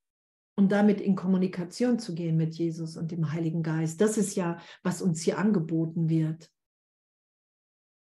[0.56, 4.02] Und damit in Kommunikation zu gehen mit Jesus und dem Heiligen Geist.
[4.02, 6.52] Das ist ja, was uns hier angeboten wird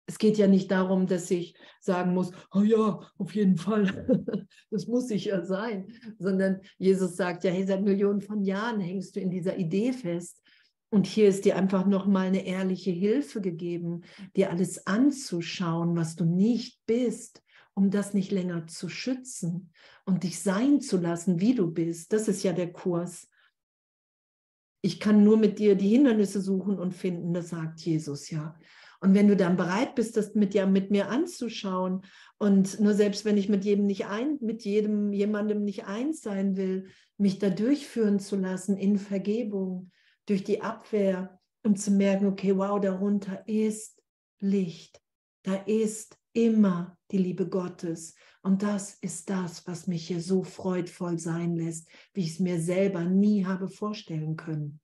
[0.09, 3.85] es geht ja nicht darum, dass ich sagen muss, oh ja, auf jeden Fall,
[4.71, 9.15] das muss ich ja sein, sondern Jesus sagt ja, hey, seit Millionen von Jahren hängst
[9.15, 10.43] du in dieser Idee fest.
[10.91, 14.03] Und hier ist dir einfach nochmal eine ehrliche Hilfe gegeben,
[14.37, 17.43] dir alles anzuschauen, was du nicht bist,
[17.75, 19.71] um das nicht länger zu schützen
[20.07, 22.13] und dich sein zu lassen, wie du bist.
[22.13, 23.29] Das ist ja der Kurs.
[24.81, 28.59] Ich kann nur mit dir die Hindernisse suchen und finden, das sagt Jesus ja.
[29.01, 32.03] Und wenn du dann bereit bist, das mit, ja, mit mir anzuschauen
[32.39, 36.57] und nur selbst wenn ich mit jedem nicht ein, mit jedem jemandem nicht eins sein
[36.57, 39.91] will, mich da durchführen zu lassen in Vergebung,
[40.29, 44.03] durch die Abwehr und zu merken, okay, wow, darunter ist
[44.41, 45.01] Licht,
[45.43, 48.15] da ist immer die Liebe Gottes.
[48.43, 52.61] Und das ist das, was mich hier so freudvoll sein lässt, wie ich es mir
[52.61, 54.81] selber nie habe vorstellen können.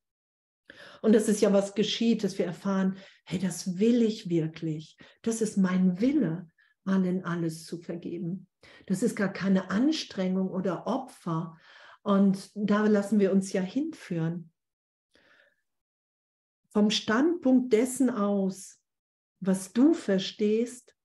[1.03, 4.97] Und das ist ja, was geschieht, dass wir erfahren, hey, das will ich wirklich.
[5.23, 6.51] Das ist mein Wille,
[6.85, 8.47] allen alles zu vergeben.
[8.87, 11.57] Das ist gar keine Anstrengung oder Opfer.
[12.03, 14.51] Und da lassen wir uns ja hinführen.
[16.75, 18.81] Vom Standpunkt dessen aus,
[19.39, 20.97] was du verstehst,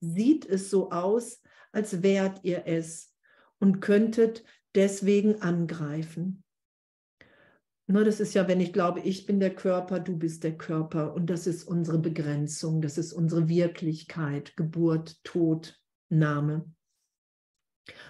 [0.00, 1.42] sieht es so aus,
[1.72, 3.14] als wärt ihr es
[3.58, 4.44] und könntet
[4.74, 6.44] deswegen angreifen.
[7.86, 11.14] Ne, das ist ja, wenn ich glaube, ich bin der Körper, du bist der Körper.
[11.14, 16.70] Und das ist unsere Begrenzung, das ist unsere Wirklichkeit, Geburt, Tod, Name.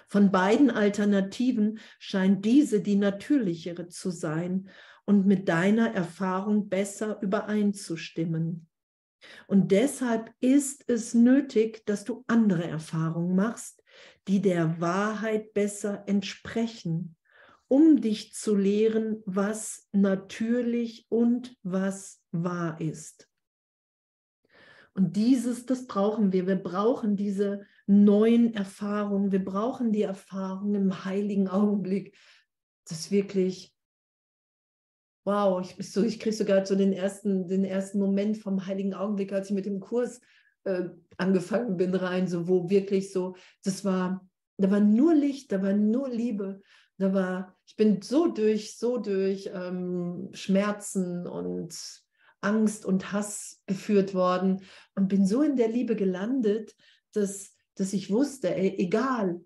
[0.07, 4.69] Von beiden Alternativen scheint diese die natürlichere zu sein
[5.09, 8.67] und mit deiner Erfahrung besser übereinzustimmen.
[9.47, 13.83] Und deshalb ist es nötig, dass du andere Erfahrungen machst,
[14.27, 17.15] die der Wahrheit besser entsprechen
[17.69, 23.29] um dich zu lehren, was natürlich und was wahr ist.
[24.95, 26.47] Und dieses, das brauchen wir.
[26.47, 29.31] Wir brauchen diese neuen Erfahrungen.
[29.31, 32.17] Wir brauchen die Erfahrung im heiligen Augenblick.
[32.87, 33.73] Das wirklich,
[35.25, 39.33] wow, ich, so, ich kriege sogar so den ersten, den ersten Moment vom heiligen Augenblick,
[39.33, 40.21] als ich mit dem Kurs
[40.63, 44.27] äh, angefangen bin rein, so wo wirklich so, das war,
[44.57, 46.61] da war nur Licht, da war nur Liebe.
[46.97, 52.03] Da war, ich bin so durch, so durch ähm, Schmerzen und
[52.41, 54.63] Angst und Hass geführt worden
[54.95, 56.75] und bin so in der Liebe gelandet,
[57.13, 59.41] dass, dass ich wusste, ey, egal,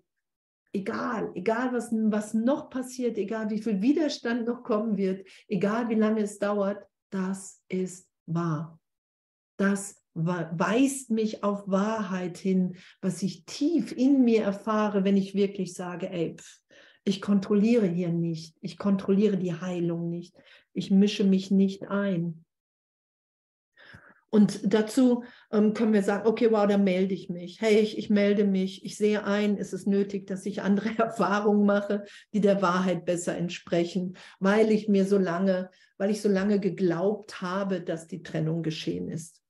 [0.74, 5.94] egal, egal was, was noch passiert, egal wie viel Widerstand noch kommen wird, egal wie
[5.94, 8.78] lange es dauert, das ist wahr.
[9.56, 15.72] Das weist mich auf Wahrheit hin, was ich tief in mir erfahre, wenn ich wirklich
[15.74, 16.60] sage, ey, pff,
[17.06, 18.56] Ich kontrolliere hier nicht.
[18.62, 20.34] Ich kontrolliere die Heilung nicht.
[20.72, 22.44] Ich mische mich nicht ein.
[24.34, 27.60] Und dazu ähm, können wir sagen, okay, wow, da melde ich mich.
[27.60, 28.84] Hey, ich, ich melde mich.
[28.84, 33.36] Ich sehe ein, ist es nötig, dass ich andere Erfahrungen mache, die der Wahrheit besser
[33.36, 38.64] entsprechen, weil ich mir so lange, weil ich so lange geglaubt habe, dass die Trennung
[38.64, 39.40] geschehen ist.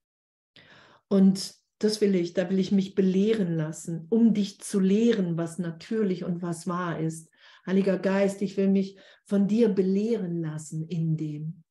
[1.08, 5.58] Und das will ich, da will ich mich belehren lassen, um dich zu lehren, was
[5.58, 7.30] natürlich und was wahr ist.
[7.64, 11.62] Heiliger Geist, ich will mich von dir belehren lassen in dem,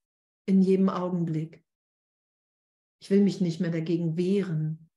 [0.47, 1.62] in jedem Augenblick.
[3.04, 4.89] Ich will mich nicht mehr dagegen wehren,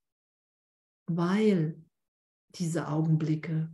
[1.06, 1.84] weil
[2.54, 3.68] diese Augenblicke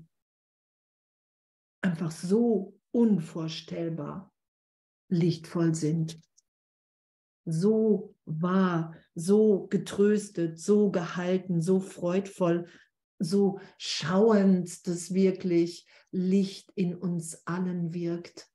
[1.83, 4.35] einfach so unvorstellbar
[5.11, 6.19] lichtvoll sind.
[7.45, 12.71] So wahr, so getröstet, so gehalten, so freudvoll,
[13.19, 18.51] so schauend, dass wirklich Licht in uns allen wirkt,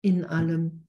[0.00, 0.88] in allem.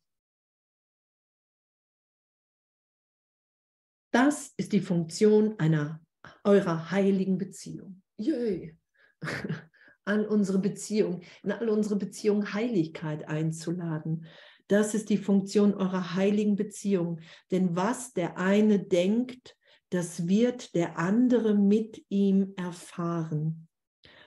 [4.13, 5.99] Das ist die Funktion einer
[6.43, 8.03] eurer heiligen Beziehung.
[8.17, 8.77] Yay!
[10.05, 14.27] An unsere Beziehung, in all unsere Beziehungen Heiligkeit einzuladen.
[14.67, 17.21] Das ist die Funktion eurer heiligen Beziehung.
[17.49, 19.57] Denn was der eine denkt,
[19.89, 23.67] das wird der andere mit ihm erfahren.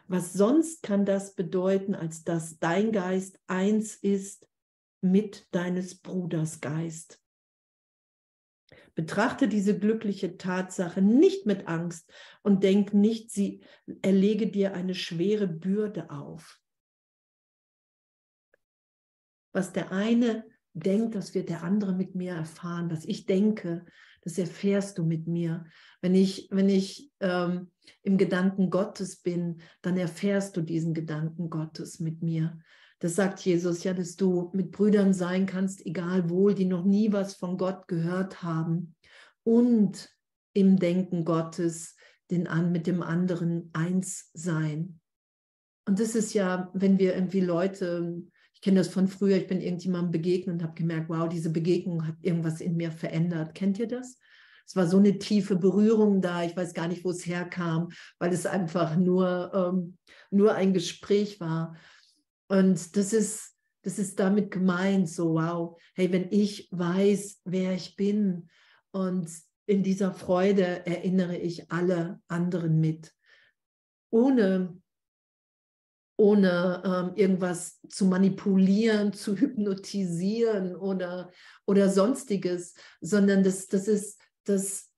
[0.09, 4.49] Was sonst kann das bedeuten, als dass dein Geist eins ist
[5.01, 7.21] mit deines Bruders Geist?
[8.97, 12.11] Betrachte diese glückliche Tatsache nicht mit Angst
[12.43, 13.63] und denk nicht, sie
[14.01, 16.59] erlege dir eine schwere Bürde auf.
[19.53, 22.91] Was der eine denkt, das wird der andere mit mir erfahren.
[22.91, 23.85] Was ich denke,
[24.23, 25.67] das erfährst du mit mir.
[26.01, 27.71] Wenn ich, wenn ich ähm,
[28.03, 32.59] im Gedanken Gottes bin, dann erfährst du diesen Gedanken Gottes mit mir.
[32.99, 37.13] Das sagt Jesus ja, dass du mit Brüdern sein kannst, egal wohl, die noch nie
[37.13, 38.95] was von Gott gehört haben
[39.45, 40.09] und
[40.55, 41.97] im Denken Gottes
[42.31, 45.01] den an mit dem anderen eins sein.
[45.87, 48.23] Und das ist ja, wenn wir irgendwie Leute,
[48.55, 52.07] ich kenne das von früher, ich bin irgendjemandem begegnet und habe gemerkt, wow, diese Begegnung
[52.07, 53.55] hat irgendwas in mir verändert.
[53.55, 54.19] Kennt ihr das?
[54.67, 58.33] Es war so eine tiefe Berührung da, ich weiß gar nicht, wo es herkam, weil
[58.33, 59.97] es einfach nur, ähm,
[60.33, 61.77] nur ein Gespräch war.
[62.49, 67.97] Und das ist, das ist damit gemeint, so wow, hey, wenn ich weiß, wer ich
[67.97, 68.49] bin
[68.93, 69.31] und
[69.67, 73.13] in dieser Freude erinnere ich alle anderen mit,
[74.11, 74.81] ohne,
[76.17, 81.33] ohne ähm, irgendwas zu manipulieren, zu hypnotisieren oder,
[81.67, 84.93] oder sonstiges, sondern das, das ist, dass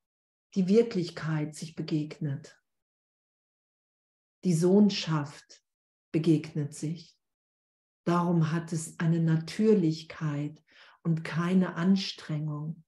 [0.55, 2.59] die Wirklichkeit sich begegnet.
[4.45, 5.63] Die Sohnschaft
[6.13, 7.18] begegnet sich.
[8.09, 10.63] Darum hat es eine Natürlichkeit
[11.03, 12.83] und keine Anstrengung,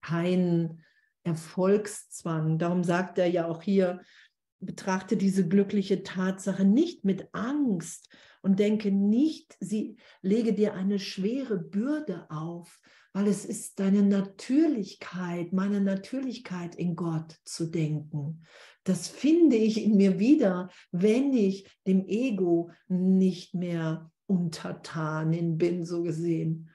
[0.00, 0.82] kein
[1.22, 2.56] Erfolgszwang.
[2.56, 4.00] Darum sagt er ja auch hier,
[4.58, 8.08] betrachte diese glückliche Tatsache nicht mit Angst
[8.40, 12.80] und denke nicht, sie lege dir eine schwere Bürde auf,
[13.12, 18.46] weil es ist deine Natürlichkeit, meine Natürlichkeit in Gott zu denken.
[18.84, 26.02] Das finde ich in mir wieder, wenn ich dem Ego nicht mehr Untertanin bin, so
[26.02, 26.70] gesehen,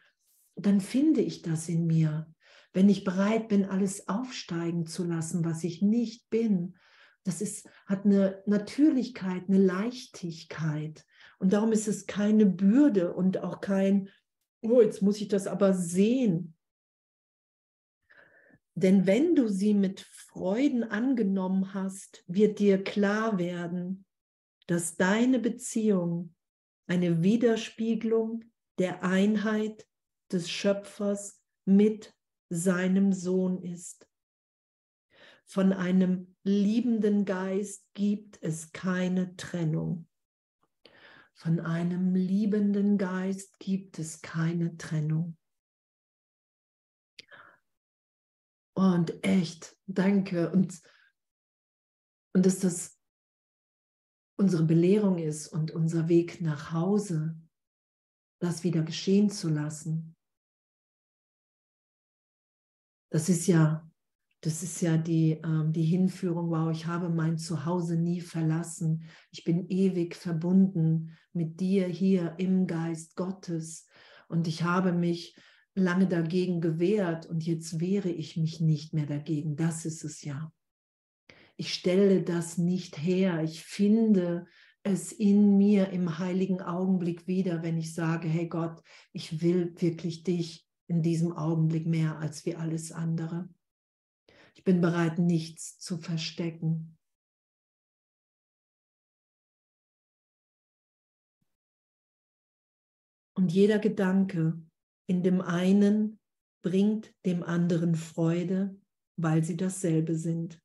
[0.56, 2.28] dann finde ich das in mir.
[2.74, 6.76] Wenn ich bereit bin, alles aufsteigen zu lassen, was ich nicht bin,
[7.24, 11.06] das ist, hat eine Natürlichkeit, eine Leichtigkeit.
[11.40, 14.10] Und darum ist es keine Bürde und auch kein,
[14.62, 16.56] oh, jetzt muss ich das aber sehen.
[18.76, 24.06] Denn wenn du sie mit Freuden angenommen hast, wird dir klar werden,
[24.66, 26.33] dass deine Beziehung
[26.88, 28.44] eine Widerspiegelung
[28.80, 29.88] der Einheit
[30.32, 32.14] des Schöpfers mit
[32.50, 34.08] seinem Sohn ist.
[35.46, 40.08] Von einem liebenden Geist gibt es keine Trennung.
[41.34, 45.38] Von einem liebenden Geist gibt es keine Trennung.
[48.74, 50.52] Und echt, danke.
[50.52, 50.82] Und,
[52.34, 52.93] und dass das
[54.44, 57.40] unsere Belehrung ist und unser Weg nach Hause,
[58.40, 60.18] das wieder geschehen zu lassen.
[63.10, 63.90] Das ist ja,
[64.42, 69.06] das ist ja die, ähm, die Hinführung, wow, ich habe mein Zuhause nie verlassen.
[69.32, 73.88] Ich bin ewig verbunden mit dir hier im Geist Gottes.
[74.28, 75.38] Und ich habe mich
[75.74, 79.56] lange dagegen gewehrt und jetzt wehre ich mich nicht mehr dagegen.
[79.56, 80.52] Das ist es ja
[81.64, 83.42] ich stelle das nicht her.
[83.42, 84.48] Ich finde
[84.84, 88.84] es in mir im heiligen Augenblick wieder, wenn ich sage, hey Gott,
[89.14, 93.48] ich will wirklich dich in diesem Augenblick mehr als wie alles andere.
[94.56, 96.98] Ich bin bereit, nichts zu verstecken.
[103.36, 104.62] Und jeder Gedanke
[105.08, 106.20] in dem einen
[106.62, 108.78] bringt dem anderen Freude,
[109.16, 110.62] weil sie dasselbe sind.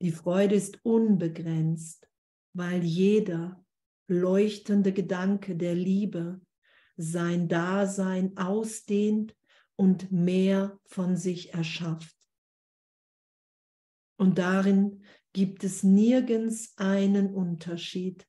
[0.00, 2.08] Die Freude ist unbegrenzt,
[2.52, 3.64] weil jeder
[4.08, 6.40] leuchtende Gedanke der Liebe
[6.96, 9.36] sein Dasein ausdehnt
[9.76, 12.16] und mehr von sich erschafft.
[14.16, 18.26] Und darin gibt es nirgends einen Unterschied,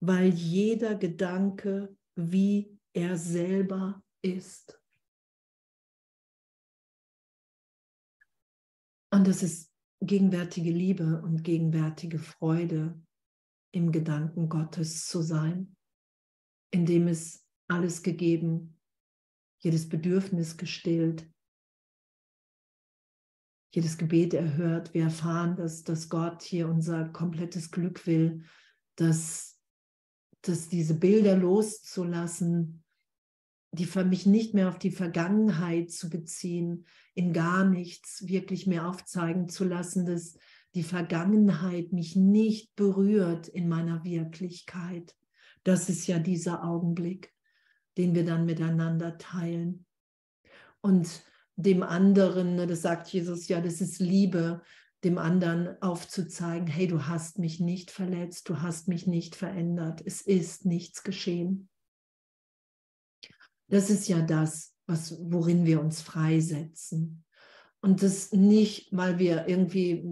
[0.00, 4.80] weil jeder Gedanke wie er selber ist.
[9.10, 9.71] Und das ist
[10.02, 13.00] gegenwärtige Liebe und gegenwärtige Freude
[13.72, 15.76] im Gedanken Gottes zu sein,
[16.70, 18.78] indem es alles gegeben,
[19.60, 21.30] jedes Bedürfnis gestillt,
[23.72, 24.92] jedes Gebet erhört.
[24.92, 28.44] Wir erfahren, dass, dass Gott hier unser komplettes Glück will,
[28.96, 29.58] dass,
[30.42, 32.81] dass diese Bilder loszulassen,
[33.72, 38.86] die für mich nicht mehr auf die Vergangenheit zu beziehen, in gar nichts wirklich mehr
[38.86, 40.36] aufzeigen zu lassen, dass
[40.74, 45.14] die Vergangenheit mich nicht berührt in meiner Wirklichkeit.
[45.64, 47.32] Das ist ja dieser Augenblick,
[47.96, 49.86] den wir dann miteinander teilen.
[50.80, 51.22] Und
[51.56, 54.62] dem anderen, ne, das sagt Jesus ja, das ist Liebe,
[55.04, 60.20] dem anderen aufzuzeigen, hey, du hast mich nicht verletzt, du hast mich nicht verändert, es
[60.20, 61.68] ist nichts geschehen.
[63.68, 67.24] Das ist ja das, was, worin wir uns freisetzen.
[67.80, 70.04] Und das nicht, weil wir irgendwie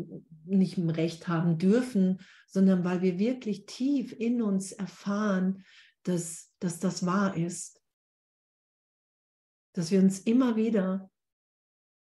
[0.44, 5.64] nicht im Recht haben dürfen, sondern weil wir wirklich tief in uns erfahren,
[6.02, 7.80] dass, dass das wahr ist.
[9.72, 11.10] Dass wir uns immer wieder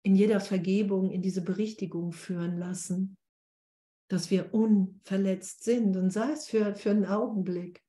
[0.02, 3.18] in jeder Vergebung in diese Berichtigung führen lassen,
[4.08, 7.82] dass wir unverletzt sind und sei es für, für einen Augenblick.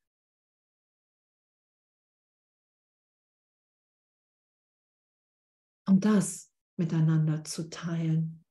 [5.91, 8.45] Um das miteinander zu teilen.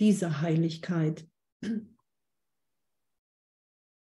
[0.00, 1.28] Diese Heiligkeit.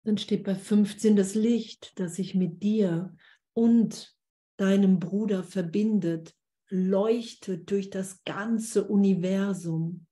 [0.03, 3.15] Dann steht bei 15 das Licht, das sich mit dir
[3.53, 4.13] und
[4.57, 6.35] deinem Bruder verbindet,
[6.67, 10.05] leuchtet durch das ganze Universum,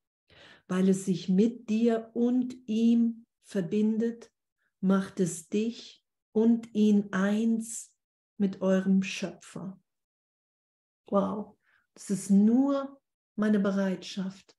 [0.68, 4.32] weil es sich mit dir und ihm verbindet,
[4.80, 7.94] macht es dich und ihn eins
[8.38, 9.82] mit eurem Schöpfer.
[11.08, 11.59] Wow.
[12.00, 12.98] Es ist nur
[13.36, 14.58] meine Bereitschaft,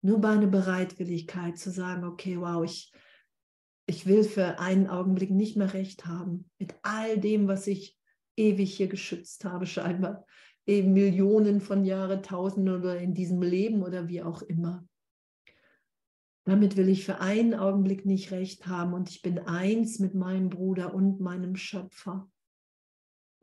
[0.00, 2.92] nur meine Bereitwilligkeit zu sagen, okay, wow, ich,
[3.86, 7.98] ich will für einen Augenblick nicht mehr recht haben mit all dem, was ich
[8.36, 10.24] ewig hier geschützt habe, scheinbar.
[10.66, 14.86] Eben Millionen von Jahren, Tausenden oder in diesem Leben oder wie auch immer.
[16.44, 20.48] Damit will ich für einen Augenblick nicht recht haben und ich bin eins mit meinem
[20.48, 22.30] Bruder und meinem Schöpfer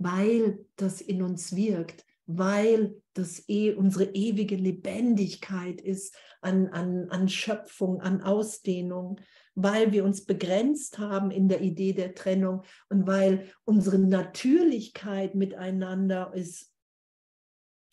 [0.03, 7.29] weil das in uns wirkt, weil das eh unsere ewige Lebendigkeit ist an, an, an
[7.29, 9.19] Schöpfung, an Ausdehnung,
[9.53, 16.31] weil wir uns begrenzt haben in der Idee der Trennung und weil unsere Natürlichkeit miteinander
[16.33, 16.73] ist,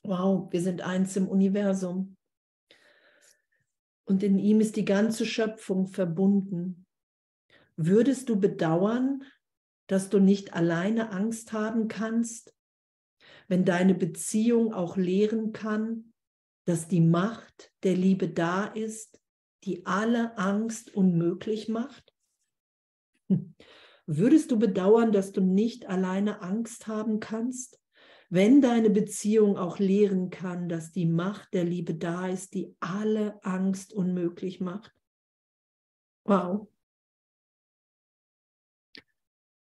[0.02, 2.16] wow, wir sind eins im Universum.
[4.04, 6.86] Und in ihm ist die ganze Schöpfung verbunden.
[7.76, 9.22] Würdest du bedauern,
[9.88, 12.54] dass du nicht alleine Angst haben kannst,
[13.48, 16.12] wenn deine Beziehung auch lehren kann,
[16.66, 19.20] dass die Macht der Liebe da ist,
[19.64, 22.14] die alle Angst unmöglich macht?
[24.06, 27.80] Würdest du bedauern, dass du nicht alleine Angst haben kannst,
[28.30, 33.42] wenn deine Beziehung auch lehren kann, dass die Macht der Liebe da ist, die alle
[33.42, 34.94] Angst unmöglich macht?
[36.24, 36.68] Wow.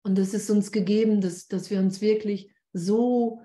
[0.03, 3.41] Und es ist uns gegeben, dass, dass wir uns wirklich so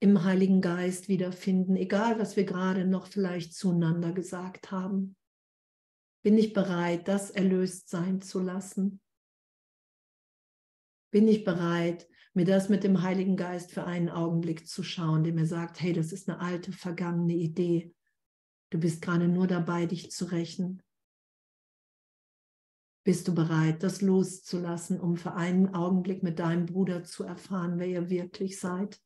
[0.00, 5.14] im Heiligen Geist wiederfinden, egal was wir gerade noch vielleicht zueinander gesagt haben.
[6.22, 9.00] Bin ich bereit, das erlöst sein zu lassen?
[11.10, 15.34] Bin ich bereit, mir das mit dem Heiligen Geist für einen Augenblick zu schauen, der
[15.34, 17.94] mir sagt, hey, das ist eine alte, vergangene Idee.
[18.70, 20.82] Du bist gerade nur dabei, dich zu rächen.
[23.02, 27.88] Bist du bereit, das loszulassen, um für einen Augenblick mit deinem Bruder zu erfahren, wer
[27.88, 29.00] ihr wirklich seid?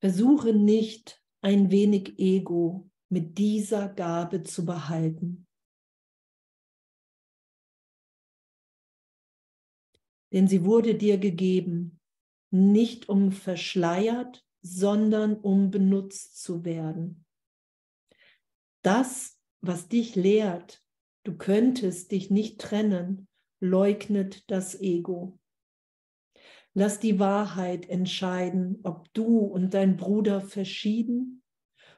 [0.00, 5.46] Versuche nicht ein wenig Ego mit dieser Gabe zu behalten.
[10.32, 12.00] Denn sie wurde dir gegeben,
[12.50, 17.24] nicht um verschleiert, sondern um benutzt zu werden.
[18.82, 20.82] Das, was dich lehrt,
[21.24, 23.28] du könntest dich nicht trennen,
[23.60, 25.38] leugnet das Ego.
[26.74, 31.42] Lass die Wahrheit entscheiden, ob du und dein Bruder verschieden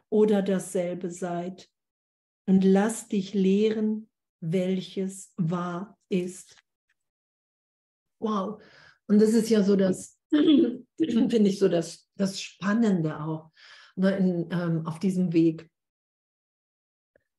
[0.09, 1.69] oder dasselbe seid.
[2.47, 4.09] Und lass dich lehren,
[4.41, 6.57] welches wahr ist.
[8.21, 8.63] Wow.
[9.07, 10.19] Und das ist ja so das,
[11.31, 13.51] finde ich so das, das Spannende auch
[13.97, 15.71] ne, in, ähm, auf diesem Weg,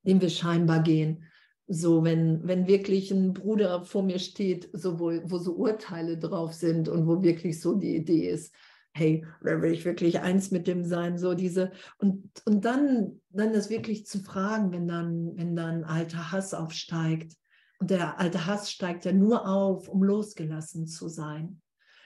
[0.04, 1.26] den wir scheinbar gehen
[1.74, 6.54] so, wenn, wenn wirklich ein Bruder vor mir steht, so wo, wo so Urteile drauf
[6.54, 8.54] sind und wo wirklich so die Idee ist,
[8.94, 13.54] hey, da will ich wirklich eins mit dem sein, so diese, und, und dann, dann
[13.54, 17.38] das wirklich zu fragen, wenn dann, wenn dann alter Hass aufsteigt.
[17.80, 21.62] Und der alte Hass steigt ja nur auf, um losgelassen zu sein.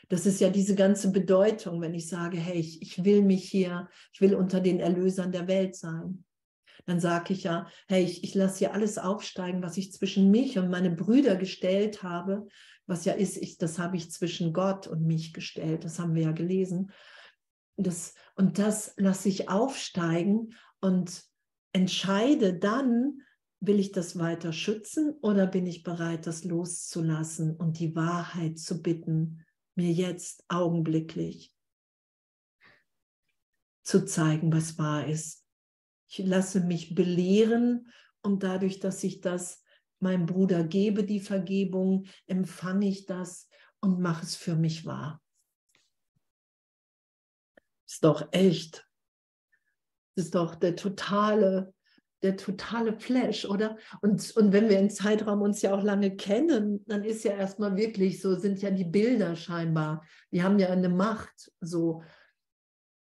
[0.09, 3.89] Das ist ja diese ganze Bedeutung, wenn ich sage, hey, ich, ich will mich hier,
[4.13, 6.23] ich will unter den Erlösern der Welt sein.
[6.85, 10.57] Dann sage ich ja, hey, ich, ich lasse hier alles aufsteigen, was ich zwischen mich
[10.59, 12.47] und meine Brüder gestellt habe,
[12.85, 16.23] was ja ist, ich, das habe ich zwischen Gott und mich gestellt, das haben wir
[16.23, 16.91] ja gelesen.
[17.77, 21.23] Das, und das lasse ich aufsteigen und
[21.73, 23.21] entscheide dann,
[23.59, 28.81] will ich das weiter schützen oder bin ich bereit, das loszulassen und die Wahrheit zu
[28.81, 29.44] bitten,
[29.75, 31.53] mir jetzt augenblicklich
[33.83, 35.45] zu zeigen, was wahr ist.
[36.07, 39.63] Ich lasse mich belehren und dadurch, dass ich das
[39.99, 43.47] meinem Bruder gebe, die Vergebung, empfange ich das
[43.81, 45.21] und mache es für mich wahr.
[47.87, 48.87] Ist doch echt.
[50.15, 51.74] Ist doch der totale,
[52.23, 53.77] der totale Flash, oder?
[54.01, 57.75] Und, und wenn wir im Zeitraum uns ja auch lange kennen, dann ist ja erstmal
[57.75, 62.01] wirklich so, sind ja die Bilder scheinbar, die haben ja eine Macht, so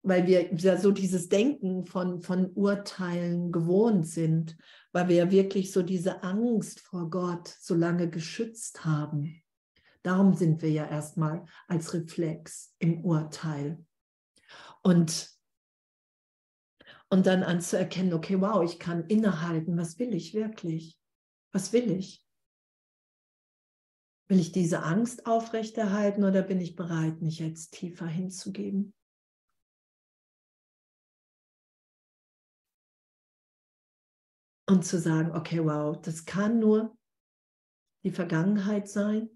[0.05, 4.57] weil wir ja so dieses Denken von, von Urteilen gewohnt sind,
[4.93, 9.43] weil wir ja wirklich so diese Angst vor Gott so lange geschützt haben.
[10.03, 13.83] Darum sind wir ja erstmal als Reflex im Urteil.
[14.83, 15.34] Und,
[17.15, 20.99] und dann anzuerkennen, okay, wow, ich kann innehalten, was will ich wirklich?
[21.53, 22.27] Was will ich?
[24.27, 28.93] Will ich diese Angst aufrechterhalten oder bin ich bereit, mich jetzt tiefer hinzugeben?
[34.67, 36.99] und zu sagen, okay, wow, das kann nur
[38.03, 39.29] die Vergangenheit sein.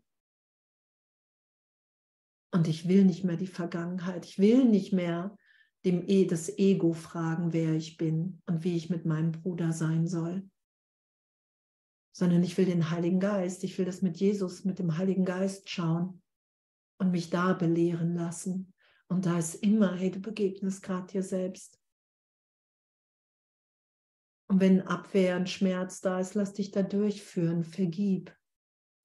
[2.50, 4.24] Und ich will nicht mehr die Vergangenheit.
[4.24, 5.36] Ich will nicht mehr
[5.84, 10.06] dem e das Ego fragen, wer ich bin und wie ich mit meinem Bruder sein
[10.06, 10.48] soll.
[12.12, 15.70] Sondern ich will den Heiligen Geist, ich will das mit Jesus, mit dem Heiligen Geist
[15.70, 16.20] schauen
[16.98, 18.74] und mich da belehren lassen.
[19.08, 21.80] Und da ist immer, hey, du begegnest gerade dir selbst.
[24.50, 27.64] Und wenn Abwehr und Schmerz da ist, lass dich da durchführen.
[27.64, 28.34] Vergib.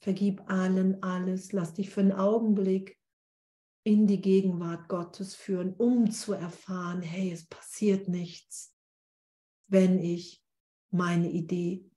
[0.02, 1.52] Vergib allen alles.
[1.52, 2.98] Lass dich für einen Augenblick
[3.84, 8.76] in die Gegenwart Gottes führen, um zu erfahren, hey, es passiert nichts,
[9.68, 10.42] wenn ich
[10.90, 11.90] meine Idee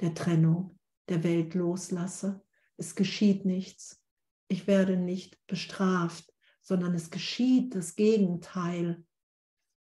[0.00, 0.78] der Trennung
[1.08, 2.44] der Welt loslasse.
[2.76, 4.02] Es geschieht nichts.
[4.48, 9.04] Ich werde nicht bestraft, sondern es geschieht das Gegenteil.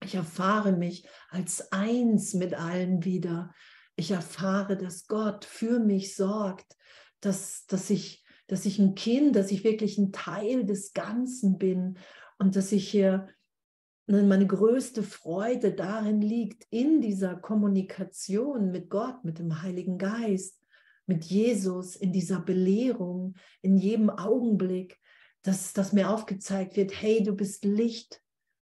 [0.04, 3.54] Ich erfahre mich als eins mit allen wieder.
[3.96, 6.78] Ich erfahre, dass Gott für mich sorgt,
[7.20, 11.98] dass, dass, ich, dass ich ein Kind, dass ich wirklich ein Teil des Ganzen bin
[12.40, 13.28] und dass ich hier
[14.08, 20.62] ne, meine größte Freude darin liegt, in dieser Kommunikation mit Gott, mit dem Heiligen Geist,
[21.06, 24.98] mit Jesus, in dieser Belehrung, in jedem Augenblick,
[25.42, 28.22] dass, dass mir aufgezeigt wird, hey, du bist Licht,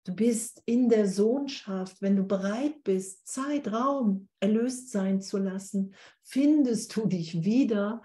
[0.05, 6.97] Du bist in der Sohnschaft, wenn du bereit bist, Zeitraum erlöst sein zu lassen, findest
[6.97, 8.03] du dich wieder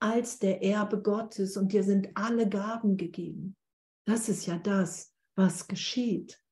[0.00, 3.56] als der Erbe Gottes und dir sind alle Gaben gegeben.
[4.06, 6.42] Das ist ja das, was geschieht.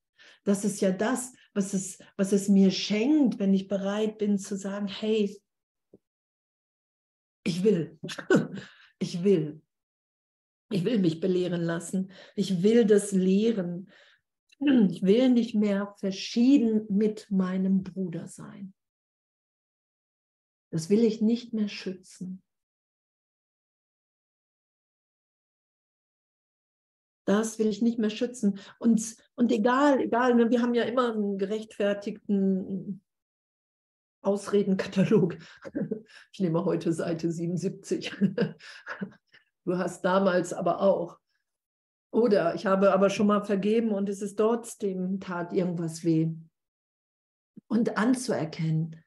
[0.44, 4.56] Das ist ja das, was es, was es mir schenkt, wenn ich bereit bin zu
[4.56, 5.40] sagen, hey,
[7.44, 7.98] ich will,
[8.98, 9.62] ich will,
[10.70, 13.90] ich will mich belehren lassen, ich will das lehren,
[14.58, 18.74] ich will nicht mehr verschieden mit meinem Bruder sein.
[20.70, 22.42] Das will ich nicht mehr schützen.
[27.26, 28.58] Das will ich nicht mehr schützen.
[28.78, 33.02] Und, und egal, egal, ne, wir haben ja immer einen gerechtfertigten
[34.22, 35.36] Ausredenkatalog.
[36.32, 38.14] Ich nehme heute Seite 77.
[39.64, 41.18] Du hast damals aber auch.
[42.12, 46.30] Oder ich habe aber schon mal vergeben und es ist trotzdem tat irgendwas weh.
[47.66, 49.02] Und anzuerkennen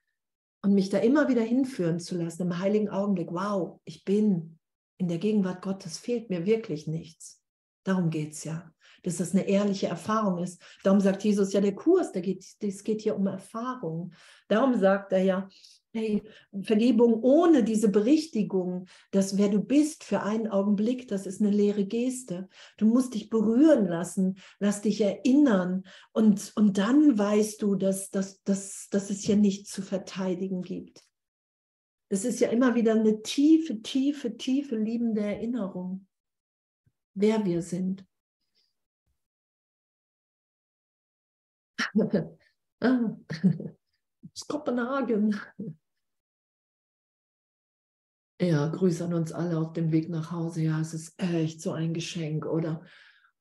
[0.61, 3.31] und mich da immer wieder hinführen zu lassen im heiligen Augenblick.
[3.31, 4.59] Wow, ich bin
[4.97, 7.38] in der Gegenwart Gottes, fehlt mir wirklich nichts.
[7.83, 8.71] Darum geht es ja,
[9.03, 10.61] dass das eine ehrliche Erfahrung ist.
[10.83, 14.13] Darum sagt Jesus ja, der Kurs, der geht, es geht hier um Erfahrung.
[14.47, 15.49] Darum sagt er ja,
[15.91, 16.21] Hey,
[16.61, 21.83] Vergebung ohne diese Berichtigung, dass wer du bist für einen Augenblick, das ist eine leere
[21.83, 22.47] Geste.
[22.77, 28.43] Du musst dich berühren lassen, lass dich erinnern und, und dann weißt du, dass, dass,
[28.43, 31.01] dass, dass es hier nichts zu verteidigen gibt.
[32.09, 36.05] Es ist ja immer wieder eine tiefe, tiefe, tiefe liebende Erinnerung,
[37.19, 38.05] wer wir sind.
[42.81, 43.15] ah.
[44.47, 45.39] Kopenhagen.
[48.41, 50.61] Ja, Grüße an uns alle auf dem Weg nach Hause.
[50.61, 52.83] Ja, es ist echt so ein Geschenk, oder?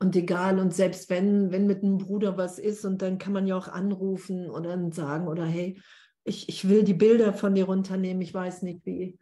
[0.01, 3.47] Und egal, und selbst wenn, wenn mit einem Bruder was ist, und dann kann man
[3.47, 5.81] ja auch anrufen oder dann sagen, oder hey,
[6.25, 9.19] ich, ich will die Bilder von dir runternehmen, ich weiß nicht wie.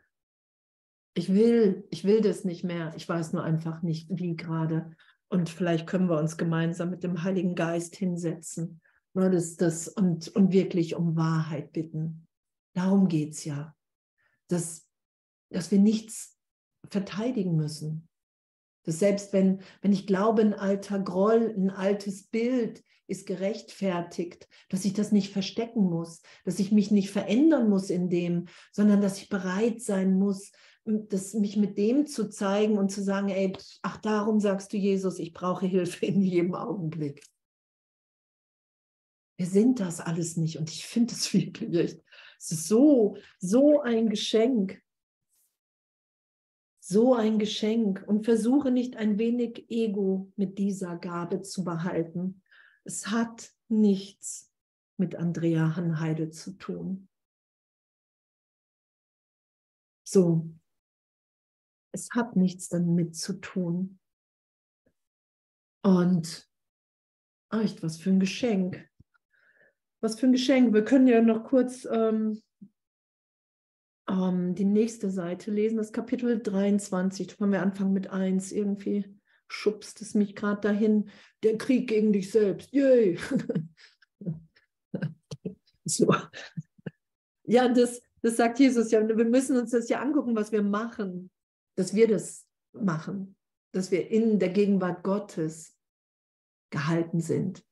[1.16, 2.92] Ich will, ich will das nicht mehr.
[2.96, 4.90] Ich weiß nur einfach nicht, wie gerade.
[5.28, 8.80] Und vielleicht können wir uns gemeinsam mit dem Heiligen Geist hinsetzen
[9.16, 12.26] Ne, das, das, und, und wirklich um Wahrheit bitten.
[12.74, 13.74] Darum geht es ja.
[14.48, 14.86] Dass,
[15.48, 16.36] dass wir nichts
[16.90, 18.10] verteidigen müssen.
[18.84, 24.84] Dass selbst wenn, wenn ich glaube, ein alter Groll, ein altes Bild ist gerechtfertigt, dass
[24.84, 29.16] ich das nicht verstecken muss, dass ich mich nicht verändern muss in dem, sondern dass
[29.16, 30.52] ich bereit sein muss,
[30.86, 35.18] das, mich mit dem zu zeigen und zu sagen, ey, ach, darum sagst du Jesus,
[35.18, 37.26] ich brauche Hilfe in jedem Augenblick.
[39.36, 40.58] Wir sind das alles nicht.
[40.58, 42.00] Und ich finde es wirklich
[42.38, 44.82] es ist so, so ein Geschenk.
[46.80, 48.04] So ein Geschenk.
[48.06, 52.42] Und versuche nicht ein wenig Ego mit dieser Gabe zu behalten.
[52.84, 54.52] Es hat nichts
[54.96, 57.08] mit Andrea Hanheide zu tun.
[60.04, 60.48] So,
[61.96, 63.98] es hat nichts damit zu tun.
[65.82, 66.46] Und
[67.50, 68.86] echt, was für ein Geschenk.
[70.02, 70.74] Was für ein Geschenk.
[70.74, 72.42] Wir können ja noch kurz ähm,
[74.08, 77.28] ähm, die nächste Seite lesen, das Kapitel 23.
[77.28, 78.52] Da können wir anfangen mit 1.
[78.52, 79.18] Irgendwie
[79.48, 81.08] schubst es mich gerade dahin.
[81.42, 82.72] Der Krieg gegen dich selbst.
[82.72, 83.18] Yay!
[85.84, 86.14] so.
[87.44, 89.06] Ja, das, das sagt Jesus ja.
[89.06, 91.30] Wir müssen uns das ja angucken, was wir machen,
[91.76, 93.36] dass wir das machen,
[93.72, 95.76] dass wir in der Gegenwart Gottes
[96.70, 97.64] gehalten sind.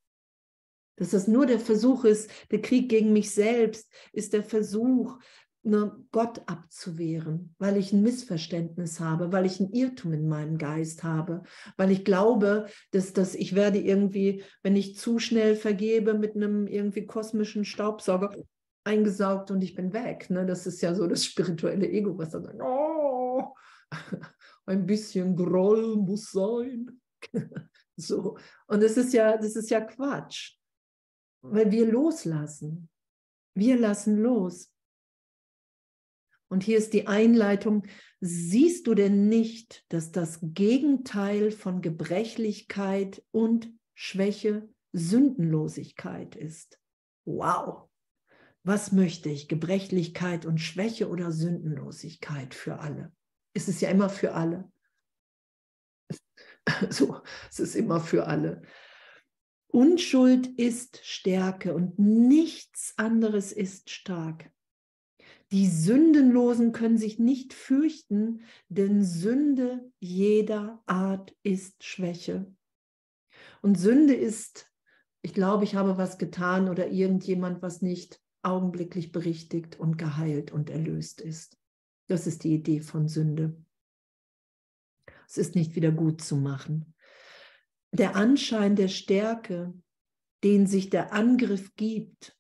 [0.97, 5.19] Dass das nur der Versuch ist, der Krieg gegen mich selbst ist der Versuch,
[5.65, 11.03] ne, Gott abzuwehren, weil ich ein Missverständnis habe, weil ich ein Irrtum in meinem Geist
[11.03, 11.43] habe,
[11.77, 16.67] weil ich glaube, dass, dass ich werde irgendwie, wenn ich zu schnell vergebe, mit einem
[16.67, 18.31] irgendwie kosmischen Staubsauger
[18.85, 20.29] eingesaugt und ich bin weg.
[20.31, 20.45] Ne?
[20.47, 22.94] Das ist ja so das spirituelle Ego, was dann sagt, oh,
[24.67, 27.01] ein bisschen Groll muss sein.
[27.97, 28.39] so.
[28.67, 30.57] Und das ist ja, das ist ja Quatsch
[31.45, 32.89] weil wir loslassen.
[33.55, 34.73] Wir lassen los.
[36.49, 37.87] Und hier ist die Einleitung.
[38.21, 46.81] Siehst du denn nicht, dass das Gegenteil von Gebrechlichkeit und Schwäche Sündenlosigkeit ist?
[47.27, 47.89] Wow.
[48.63, 49.49] Was möchte ich?
[49.49, 53.13] Gebrechlichkeit und Schwäche oder Sündenlosigkeit für alle?
[53.55, 54.71] Es ist ja immer für alle.
[56.91, 58.63] So, es ist immer für alle.
[59.69, 64.51] Unschuld ist Stärke und nichts anderes ist stark.
[65.51, 72.53] Die Sündenlosen können sich nicht fürchten, denn Sünde jeder Art ist Schwäche.
[73.63, 74.71] Und Sünde ist,
[75.23, 80.71] ich glaube, ich habe was getan oder irgendjemand, was nicht augenblicklich berichtigt und geheilt und
[80.71, 81.59] erlöst ist.
[82.07, 83.57] Das ist die Idee von Sünde.
[85.27, 86.95] Es ist nicht wieder gut zu machen
[87.95, 89.73] der Anschein der Stärke,
[90.43, 92.37] den sich der Angriff gibt,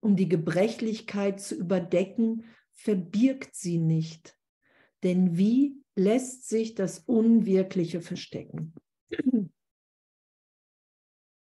[0.00, 4.36] um die Gebrechlichkeit zu überdecken, verbirgt sie nicht.
[5.02, 8.74] Denn wie lässt sich das Unwirkliche verstecken?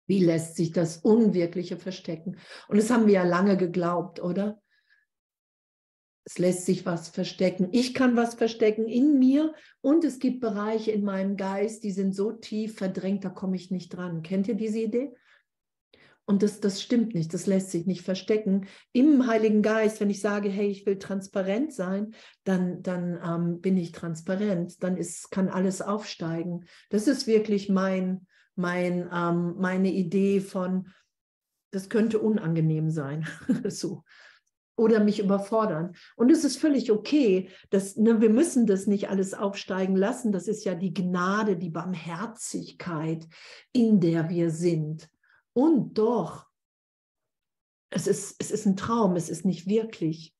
[0.07, 2.39] Wie lässt sich das Unwirkliche verstecken?
[2.69, 4.63] Und das haben wir ja lange geglaubt, oder?
[6.31, 7.69] Es lässt sich was verstecken.
[7.73, 12.15] Ich kann was verstecken in mir und es gibt Bereiche in meinem Geist, die sind
[12.15, 14.23] so tief verdrängt, da komme ich nicht dran.
[14.23, 15.11] Kennt ihr diese Idee?
[16.27, 18.67] Und das, das stimmt nicht, das lässt sich nicht verstecken.
[18.93, 22.13] Im Heiligen Geist, wenn ich sage, hey, ich will transparent sein,
[22.45, 26.67] dann, dann ähm, bin ich transparent, dann ist, kann alles aufsteigen.
[26.91, 30.89] Das ist wirklich mein, mein, ähm, meine Idee von,
[31.71, 33.27] das könnte unangenehm sein.
[33.65, 34.05] so.
[34.79, 35.97] Oder mich überfordern.
[36.17, 37.51] Und es ist völlig okay.
[37.71, 40.31] Dass, ne, wir müssen das nicht alles aufsteigen lassen.
[40.31, 43.27] Das ist ja die Gnade, die Barmherzigkeit,
[43.73, 45.11] in der wir sind.
[45.53, 46.47] Und doch,
[47.91, 50.33] es ist, es ist ein Traum, es ist nicht wirklich.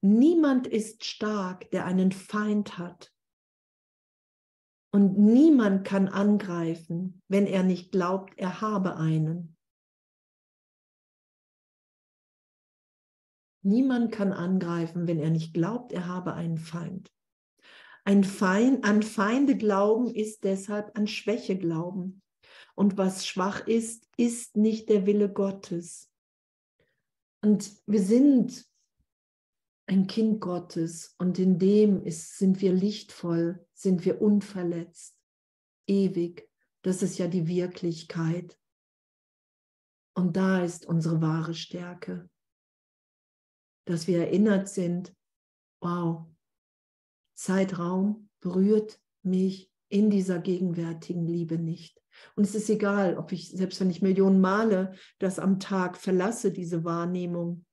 [0.00, 3.12] Niemand ist stark, der einen Feind hat.
[4.94, 9.56] Und niemand kann angreifen, wenn er nicht glaubt, er habe einen.
[13.62, 17.10] Niemand kann angreifen, wenn er nicht glaubt, er habe einen Feind.
[18.04, 22.22] Ein Feind, an Feinde glauben ist deshalb an Schwäche glauben.
[22.74, 26.10] Und was schwach ist, ist nicht der Wille Gottes.
[27.40, 28.66] Und wir sind
[29.86, 35.16] ein Kind Gottes und in dem ist, sind wir lichtvoll, sind wir unverletzt,
[35.86, 36.48] ewig.
[36.82, 38.58] Das ist ja die Wirklichkeit.
[40.14, 42.28] Und da ist unsere wahre Stärke,
[43.84, 45.14] dass wir erinnert sind,
[45.80, 46.26] wow,
[47.34, 52.00] Zeitraum berührt mich in dieser gegenwärtigen Liebe nicht.
[52.36, 56.52] Und es ist egal, ob ich, selbst wenn ich Millionen Male das am Tag verlasse,
[56.52, 57.64] diese Wahrnehmung,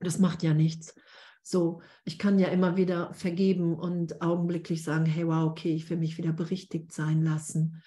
[0.00, 0.94] das macht ja nichts.
[1.42, 5.96] So, ich kann ja immer wieder vergeben und augenblicklich sagen, hey, wow, okay, ich will
[5.96, 7.82] mich wieder berichtigt sein lassen.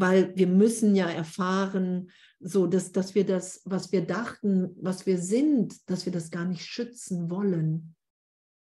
[0.00, 5.18] Weil wir müssen ja erfahren, so dass, dass wir das, was wir dachten, was wir
[5.18, 7.94] sind, dass wir das gar nicht schützen wollen.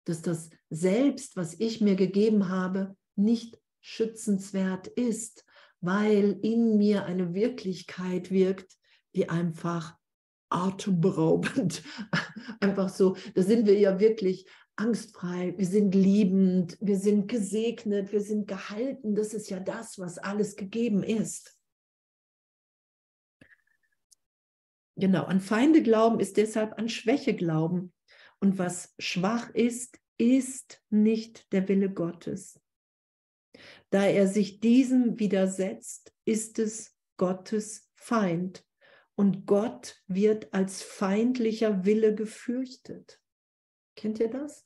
[0.04, 5.44] Dass das Selbst, was ich mir gegeben habe, nicht schützenswert ist
[5.80, 8.76] weil in mir eine Wirklichkeit wirkt,
[9.14, 9.96] die einfach
[10.50, 11.82] atemberaubend,
[12.60, 14.46] einfach so, da sind wir ja wirklich
[14.80, 20.18] angstfrei, wir sind liebend, wir sind gesegnet, wir sind gehalten, das ist ja das, was
[20.18, 21.56] alles gegeben ist.
[24.96, 27.92] Genau, an Feinde glauben ist deshalb an Schwäche glauben.
[28.38, 32.60] Und was schwach ist, ist nicht der Wille Gottes.
[33.90, 38.66] Da er sich diesem widersetzt, ist es Gottes Feind.
[39.14, 43.20] Und Gott wird als feindlicher Wille gefürchtet.
[43.96, 44.64] Kennt ihr das?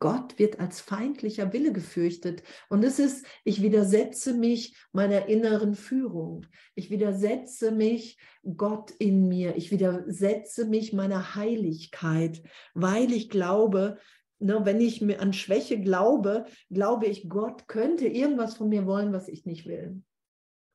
[0.00, 2.42] Gott wird als feindlicher Wille gefürchtet.
[2.68, 6.46] Und es ist, ich widersetze mich meiner inneren Führung.
[6.74, 8.18] Ich widersetze mich
[8.56, 9.56] Gott in mir.
[9.56, 12.42] Ich widersetze mich meiner Heiligkeit,
[12.74, 13.98] weil ich glaube,
[14.40, 19.12] Ne, wenn ich mir an Schwäche glaube, glaube ich, Gott könnte irgendwas von mir wollen,
[19.12, 20.00] was ich nicht will.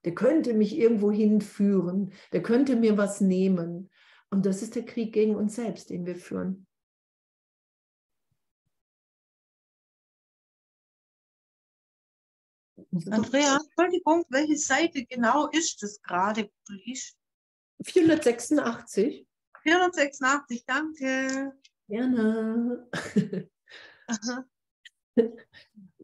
[0.03, 3.89] Der könnte mich irgendwo hinführen, der könnte mir was nehmen.
[4.29, 6.67] Und das ist der Krieg gegen uns selbst, den wir führen.
[13.09, 16.49] Andrea, Entschuldigung, welche Seite genau ist das gerade,
[17.83, 19.27] 486.
[19.63, 21.53] 486, danke.
[21.87, 22.89] Gerne.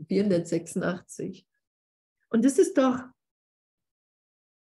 [0.08, 1.46] 486.
[2.30, 3.00] Und es ist doch,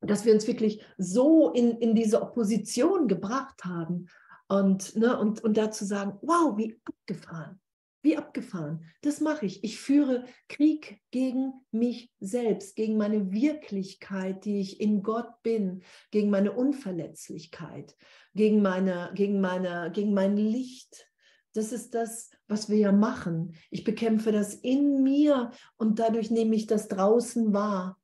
[0.01, 4.07] dass wir uns wirklich so in, in diese Opposition gebracht haben
[4.47, 7.61] und, ne, und, und dazu sagen, wow, wie abgefahren,
[8.01, 9.63] wie abgefahren, das mache ich.
[9.63, 16.29] Ich führe Krieg gegen mich selbst, gegen meine Wirklichkeit, die ich in Gott bin, gegen
[16.29, 17.95] meine Unverletzlichkeit,
[18.33, 21.07] gegen, meine, gegen, meine, gegen mein Licht,
[21.53, 23.55] das ist das, was wir ja machen.
[23.69, 28.00] Ich bekämpfe das in mir und dadurch nehme ich das draußen wahr.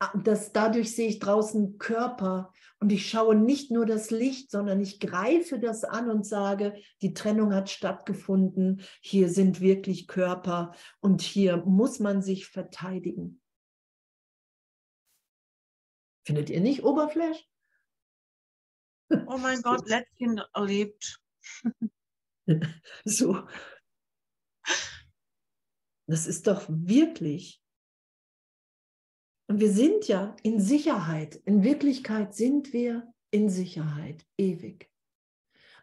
[0.00, 4.80] Ah, das, dadurch sehe ich draußen Körper und ich schaue nicht nur das Licht, sondern
[4.80, 11.20] ich greife das an und sage, die Trennung hat stattgefunden, hier sind wirklich Körper und
[11.20, 13.40] hier muss man sich verteidigen.
[16.24, 17.42] Findet ihr nicht Oberfläche?
[19.10, 21.20] Oh mein Gott, letztens erlebt.
[23.04, 23.48] so.
[26.06, 27.60] Das ist doch wirklich.
[29.48, 31.36] Und wir sind ja in Sicherheit.
[31.46, 34.90] In Wirklichkeit sind wir in Sicherheit, ewig.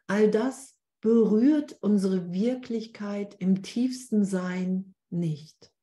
[0.07, 5.73] All das berührt unsere Wirklichkeit im tiefsten Sein nicht.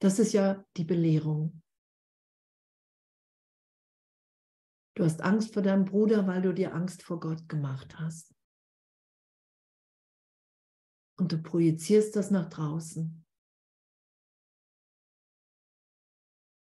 [0.00, 1.62] Das ist ja die Belehrung.
[4.94, 8.34] Du hast Angst vor deinem Bruder, weil du dir Angst vor Gott gemacht hast.
[11.18, 13.19] Und du projizierst das nach draußen.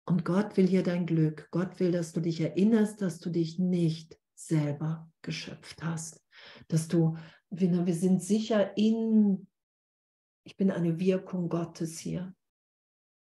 [0.08, 1.50] Und Gott will hier dein Glück.
[1.52, 6.24] Gott will, dass du dich erinnerst, dass du dich nicht selber geschöpft hast.
[6.70, 7.18] Dass du,
[7.50, 9.48] wir sind sicher in,
[10.46, 12.34] ich bin eine Wirkung Gottes hier.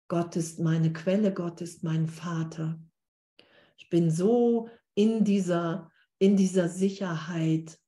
[0.09, 2.81] Gott ist meine Quelle, Gott ist mein Vater.
[3.77, 7.79] Ich bin so in dieser, in dieser Sicherheit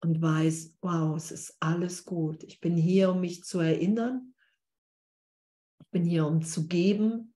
[0.00, 2.44] und weiß, wow, es ist alles gut.
[2.44, 4.32] Ich bin hier, um mich zu erinnern.
[5.80, 7.33] Ich bin hier, um zu geben.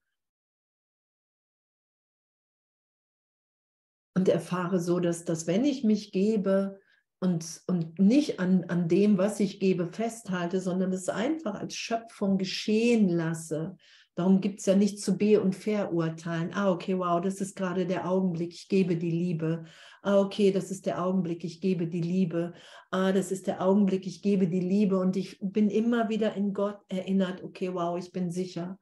[4.19, 6.77] Und erfahre so, dass, dass wenn ich mich gebe
[7.21, 12.37] und, und nicht an, an dem, was ich gebe, festhalte, sondern es einfach als Schöpfung
[12.37, 13.77] geschehen lasse.
[14.15, 16.51] Darum gibt es ja nicht zu be- und verurteilen.
[16.53, 19.63] Ah, okay, wow, das ist gerade der Augenblick, ich gebe die Liebe.
[20.01, 22.53] Ah, okay, das ist der Augenblick, ich gebe die Liebe.
[22.91, 24.99] Ah, das ist der Augenblick, ich gebe die Liebe.
[24.99, 28.77] Und ich bin immer wieder in Gott erinnert, okay, wow, ich bin sicher.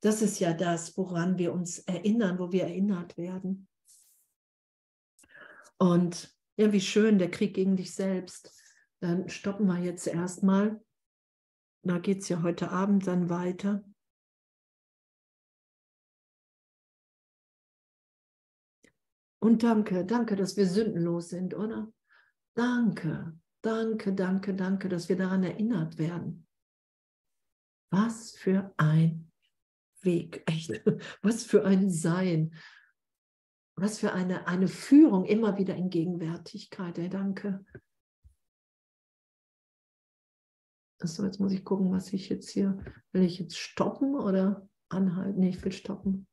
[0.00, 3.68] Das ist ja das, woran wir uns erinnern, wo wir erinnert werden.
[5.82, 8.56] Und ja, wie schön, der Krieg gegen dich selbst.
[9.00, 10.80] Dann stoppen wir jetzt erstmal.
[11.84, 13.84] Da geht es ja heute Abend dann weiter.
[19.40, 21.92] Und danke, danke, dass wir sündenlos sind, oder?
[22.54, 26.46] Danke, danke, danke, danke, dass wir daran erinnert werden.
[27.90, 29.32] Was für ein
[30.02, 30.80] Weg, echt,
[31.22, 32.54] was für ein Sein,
[33.76, 36.98] was für eine, eine Führung immer wieder in Gegenwärtigkeit.
[36.98, 37.64] Ey, danke.
[40.98, 42.78] So, jetzt muss ich gucken, was ich jetzt hier,
[43.12, 45.40] will ich jetzt stoppen oder anhalten?
[45.40, 46.26] Nee, ich will stoppen.